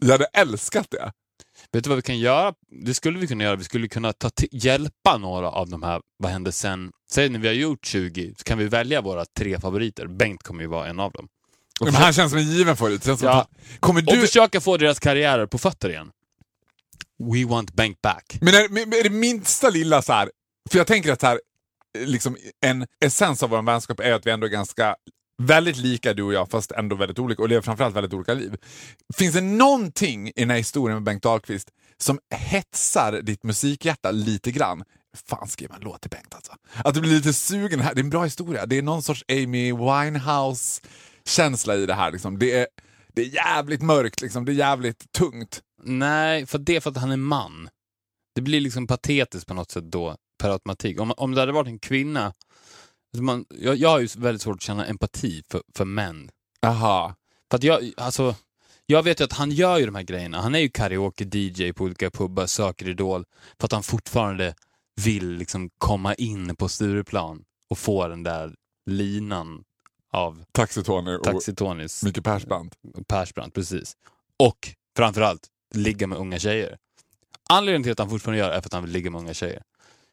[0.00, 1.12] Jag hade älskat det.
[1.72, 2.52] Vet du vad vi kan göra?
[2.84, 3.56] Det skulle vi kunna göra.
[3.56, 6.90] Vi skulle kunna ta hjälpa några av de här, vad hände sen?
[7.12, 10.06] Säg när vi har gjort 20, så kan vi välja våra tre favoriter.
[10.06, 11.28] Bengt kommer ju vara en av dem.
[11.80, 13.06] Och, Men han känns som en given favorit.
[13.22, 13.46] Ja.
[13.80, 14.20] kommer och du...
[14.20, 16.10] försöka få deras karriärer på fötter igen.
[17.20, 18.38] We want Bengt back.
[18.40, 20.30] Men är, men är det minsta lilla så här,
[20.70, 21.40] för jag tänker att så här,
[21.98, 24.96] liksom, en essens av vår vänskap är att vi ändå är ganska
[25.42, 28.56] väldigt lika du och jag, fast ändå väldigt olika och lever framförallt väldigt olika liv.
[29.16, 31.68] Finns det någonting i den här historien med Bengt Dahlqvist
[31.98, 34.82] som hetsar ditt musikhjärta lite grann?
[35.26, 36.52] Fan, skriv en låt till Bengt alltså.
[36.84, 37.94] Att du blir lite sugen här.
[37.94, 38.66] Det är en bra historia.
[38.66, 42.12] Det är någon sorts Amy Winehouse-känsla i det här.
[42.12, 42.38] Liksom.
[42.38, 42.66] Det, är,
[43.14, 44.44] det är jävligt mörkt, liksom.
[44.44, 45.62] det är jävligt tungt.
[45.82, 47.68] Nej, för det är för att han är man.
[48.34, 51.00] Det blir liksom patetiskt på något sätt då, per automatik.
[51.00, 52.24] Om, om det hade varit en kvinna,
[53.12, 56.30] alltså man, jag, jag har ju väldigt svårt att känna empati för, för män.
[56.66, 57.14] Aha.
[57.50, 58.34] För att jag, alltså,
[58.86, 60.40] jag vet ju att han gör ju de här grejerna.
[60.40, 63.24] Han är ju karaoke-DJ på olika pubbar, söker Idol,
[63.58, 64.54] för att han fortfarande
[65.04, 68.54] vill liksom komma in på Stureplan och få den där
[68.86, 69.64] linan
[70.12, 72.74] av Taxi-Tony och Taxi-Tonys Micke Persbrandt.
[73.08, 73.96] Persbrandt, precis.
[74.38, 76.76] Och framförallt, ligga med unga tjejer.
[77.50, 79.34] Anledningen till att han fortfarande gör det är för att han vill ligga med unga
[79.34, 79.62] tjejer.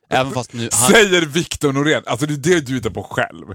[0.10, 0.70] Även fast nu...
[0.74, 2.04] Han, Säger Victor Norén.
[2.06, 3.46] Alltså det är det du hittar på själv.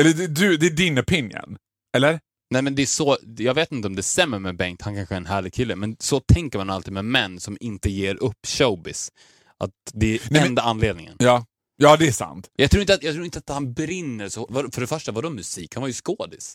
[0.00, 1.56] Eller det, du, det är din opinion.
[1.96, 2.20] Eller?
[2.50, 5.14] nej men det är så, jag vet inte om det stämmer med Bengt, han kanske
[5.14, 8.46] är en härlig kille, men så tänker man alltid med män som inte ger upp
[8.46, 9.12] showbiz.
[9.58, 11.16] Att det är Nej, men- enda anledningen.
[11.18, 11.44] Ja.
[11.80, 12.50] Ja, det är sant.
[12.56, 14.70] Jag tror, inte att, jag tror inte att han brinner så...
[14.72, 15.74] För det första, vadå musik?
[15.74, 16.54] Han var ju skådis.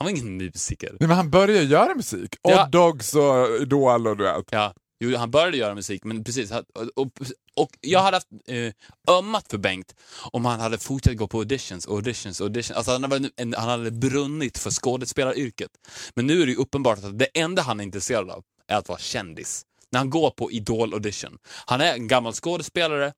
[0.00, 0.96] Han var ingen musiker.
[1.00, 2.36] Nej, men han börjar göra musik.
[2.42, 2.64] Ja.
[2.64, 4.44] Odd Dogs och Idol och du vet.
[4.50, 6.50] Ja, jo, han började göra musik, men precis.
[6.96, 7.08] Och,
[7.56, 8.72] och, jag hade haft eh,
[9.16, 9.94] ömmat för Bengt
[10.32, 12.76] om han hade fortsatt gå på auditions, auditions, auditions.
[12.76, 15.70] Alltså han, hade, han hade brunnit för skådespelaryrket.
[16.14, 18.88] Men nu är det ju uppenbart att det enda han är intresserad av är att
[18.88, 19.62] vara kändis.
[19.92, 21.38] När han går på Idol-audition.
[21.66, 23.12] Han är en gammal skådespelare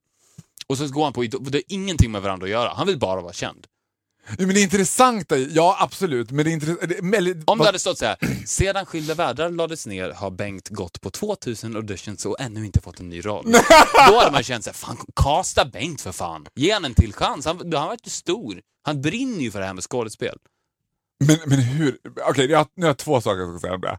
[0.66, 1.50] och så går han på Idol.
[1.50, 2.74] Det har ingenting med varandra att göra.
[2.74, 3.66] Han vill bara vara känd.
[4.38, 6.86] Men det intressanta, ja absolut, men det intressanta...
[7.46, 8.16] Om det hade stått så här,
[8.46, 13.00] sedan Skilda världar lades ner har Bengt gått på 2000 auditions och ännu inte fått
[13.00, 13.52] en ny roll.
[14.08, 16.46] Då hade man känt så här, fan kasta Bengt för fan.
[16.54, 17.46] Ge han en till chans.
[17.46, 18.60] Han, han har varit stor.
[18.82, 20.38] Han brinner ju för det här med skådespel.
[21.26, 21.98] Men, men hur...
[22.28, 23.98] Okej, jag, nu har jag två saker jag ska säga om det.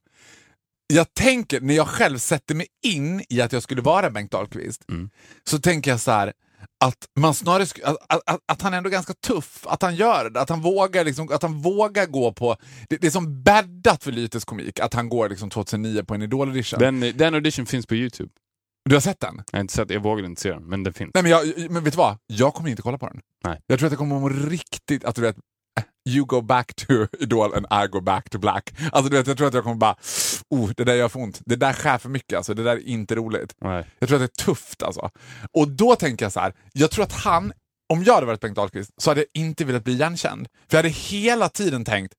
[0.87, 4.81] Jag tänker, när jag själv sätter mig in i att jag skulle vara Bengt Dahlqvist,
[4.89, 5.09] Mm.
[5.43, 6.33] så tänker jag så här
[6.85, 10.29] att man snarare att, att, att, att han är ändå ganska tuff, att han gör
[10.29, 12.55] det, att han vågar, liksom, att han vågar gå på...
[12.89, 16.21] Det, det är som bäddat för Lytes komik, att han går liksom 2009 på en
[16.21, 16.79] Idol-audition.
[16.79, 18.29] Den, den audition finns på YouTube.
[18.89, 19.43] Du har sett den?
[19.51, 21.11] Jag har inte sett, jag vågar inte se den, men den finns.
[21.13, 22.17] Nej, men, jag, men vet du vad?
[22.27, 23.21] Jag kommer inte kolla på den.
[23.43, 23.61] Nej.
[23.67, 25.35] Jag tror att jag kommer må riktigt, att du vet,
[26.09, 28.73] you go back to Idol and I go back to black.
[28.91, 29.95] Alltså du vet, jag tror att jag kommer bara,
[30.49, 31.41] oh, det där gör för ont.
[31.45, 33.55] Det där skär för mycket alltså, det där är inte roligt.
[33.61, 33.85] Nej.
[33.99, 35.09] Jag tror att det är tufft alltså.
[35.51, 37.53] Och då tänker jag så här, jag tror att han,
[37.93, 40.47] om jag hade varit Bengt Dahlqvist, så hade jag inte velat bli igenkänd.
[40.69, 42.13] För jag hade hela tiden tänkt,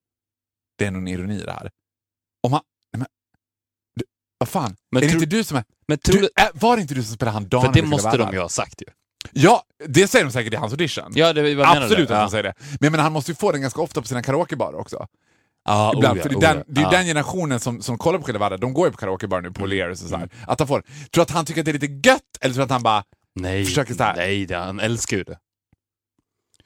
[0.77, 1.71] det är någon ironi det här.
[2.43, 2.61] Om han,
[2.93, 3.07] nej men,
[3.95, 4.05] du,
[4.37, 5.63] vad fan, Men är det inte du som är...
[5.87, 8.17] Men Du, du, är, var det inte du som spelade han Dan för det måste
[8.17, 8.85] de ju ha sagt ju.
[9.33, 11.11] Ja, det säger de säkert i hans audition.
[11.15, 12.53] Ja, det, vad Absolut att han säger det.
[12.79, 15.07] Men menar, han måste ju få den ganska ofta på sina karaokebarer också.
[15.65, 16.63] Ja, oh, Ibland, ja, för det är, oh, den, ja.
[16.67, 16.89] det är Ja.
[16.91, 19.65] den generationen som, som kollar på Skilda världar, de går ju på karaokebar nu på
[19.65, 19.71] Mm.
[19.77, 20.29] O'Learys och sådär.
[20.47, 22.71] Att han får, tror att han tycker att det är lite gött, eller tror att
[22.71, 23.03] han bara...
[23.35, 25.37] Nej, försöker så här- nej, det, han älskar ju det.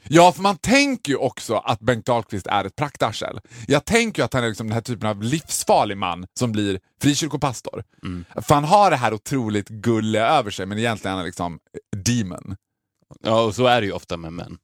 [0.08, 3.40] Ja, för man tänker ju också att Bengt Dahlqvist är ett praktarsel.
[3.68, 6.80] Jag tänker ju att han är liksom den här typen av livsfarlig man som blir
[7.02, 7.84] frikyrkopastor.
[8.04, 8.26] Mm.
[8.42, 11.60] För han har det här otroligt gulliga över sig, men egentligen är han liksom
[11.98, 12.56] demon.
[13.20, 14.58] Ja, och så är det ju ofta med män.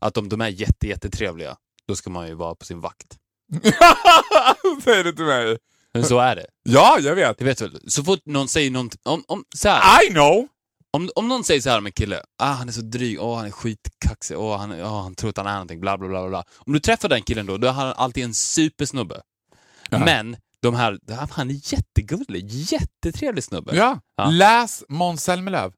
[0.00, 1.56] Att om de är jätte, jättetrevliga,
[1.88, 3.18] då ska man ju vara på sin vakt.
[4.84, 5.58] Säger du till mig?
[5.94, 6.46] Men så är det.
[6.62, 7.38] Ja, jag vet.
[7.38, 7.90] Det vet du väl?
[7.90, 10.48] Så fort någon säger någonting, om, om, så här, I know!
[10.94, 13.36] om, om någon säger så här om en kille, ah, han är så dryg, åh
[13.36, 16.20] han är skitkaxig, åh han, åh, han tror att han är någonting, bla bla bla
[16.20, 16.44] bla, bla.
[16.56, 19.20] Om du träffar den killen då, då är han alltid en supersnubbe.
[19.90, 19.98] Ja.
[19.98, 20.98] Men, de här,
[21.30, 23.76] han är jättegullig, jättetrevlig snubbe.
[23.76, 24.00] Ja.
[24.16, 24.30] Ja.
[24.30, 25.72] Läs Måns Zelmerlöw.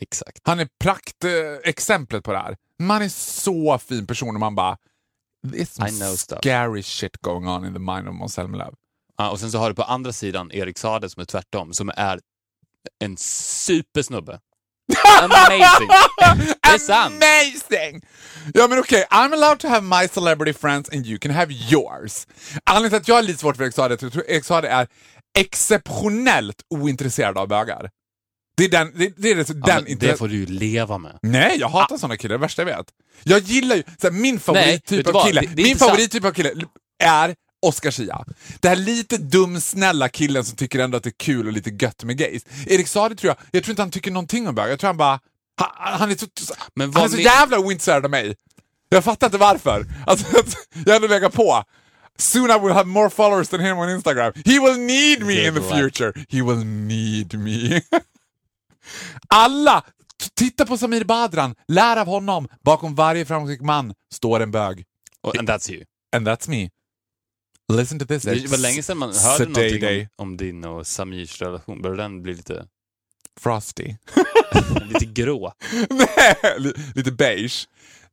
[0.00, 0.40] Exakt.
[0.42, 2.56] Han är praktexemplet eh, exemplet på det här.
[2.78, 4.76] Man är så fin person och man bara...
[5.46, 8.74] There's some I know stuff." scary shit going on in the mind of Måns Zelmerlöw.
[9.18, 11.92] Ja, och sen så har du på andra sidan Erik Sade som är tvärtom, som
[11.96, 12.20] är
[13.04, 14.40] en supersnubbe.
[15.22, 15.88] Amazing!
[16.62, 17.14] Det är sant.
[17.14, 18.02] Amazing!
[18.54, 22.26] Ja men okej, I'm allowed to have my celebrity friends and you can have yours.
[22.64, 24.50] Anledningen till att jag är lite svårt för Erik Saade är att jag tror Erik
[24.50, 24.88] är
[25.38, 27.90] exceptionellt ointresserad av bögar.
[28.56, 31.18] Det är den, det, det är Ja, den intresse- det får du ju leva med.
[31.22, 32.86] Nej, jag hatar såna killar, det är det värsta jag vet.
[33.22, 36.50] Jag gillar ju, så här, min favorittyp av kille, Det- min favorittyp av kille
[37.04, 38.24] är Oscar Zia.
[38.60, 42.04] Det här lite dumsnälla killen som tycker ändå att det är kul och lite gött
[42.04, 42.42] med gays.
[42.66, 44.96] Erik Saade tror jag, jag tror inte han tycker någonting om bögar, jag tror han
[44.96, 45.20] bara,
[45.56, 46.26] han, han är så,
[46.74, 48.36] Men han är så jävla ointresserad av mig.
[48.88, 49.86] Jag fattar inte varför.
[50.06, 50.26] Alltså,
[50.86, 51.64] jag ändå legat på.
[52.18, 54.32] Soon I will have more followers than him on Instagram.
[54.44, 56.12] He will need me in the future.
[56.28, 57.80] He will need me.
[59.28, 59.84] Alla!
[60.34, 62.48] Titta på Samir Badran, lär av honom.
[62.64, 64.84] Bakom varje framgångsrik man står en bög.
[65.20, 65.84] Och, and that's you.
[66.16, 66.70] And that's me.
[67.72, 68.22] Listen to this.
[68.22, 70.08] Det var länge sedan man hörde Saday någonting day.
[70.16, 71.82] om, om din och Samirs relation.
[71.82, 72.66] Börjar den bli lite,
[73.40, 73.96] Frosty.
[74.88, 75.52] lite grå?
[75.90, 76.36] Nej,
[76.94, 77.68] lite beige.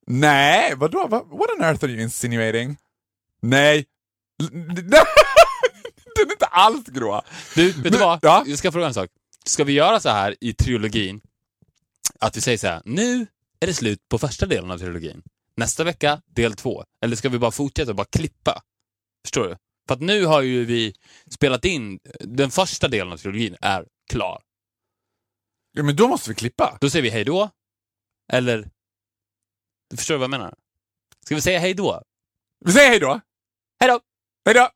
[0.07, 1.07] Nej, vadå?
[1.07, 2.77] What, on earth are you insinuating?
[3.41, 3.85] Nej.
[6.15, 7.21] Den är inte alls grå.
[7.55, 8.19] Du, vet du vad?
[8.21, 8.43] ja?
[8.47, 9.09] Jag ska fråga en sak.
[9.45, 11.21] Ska vi göra så här i trilogin,
[12.19, 13.27] att vi säger så här, nu
[13.59, 15.23] är det slut på första delen av trilogin.
[15.55, 16.85] Nästa vecka, del två.
[17.01, 18.63] Eller ska vi bara fortsätta och bara klippa?
[19.25, 19.57] Förstår du?
[19.87, 20.95] För att nu har ju vi
[21.29, 24.43] spelat in, den första delen av trilogin är klar.
[25.71, 26.77] Ja, men då måste vi klippa.
[26.81, 27.49] Då säger vi hej då.
[28.31, 28.69] Eller...
[29.89, 30.55] Du förstår vad jag menar?
[31.25, 32.03] Ska vi säga hej då?
[32.65, 33.21] Vi säger hej då.
[33.79, 33.99] Hej då!
[34.45, 34.69] Hej då!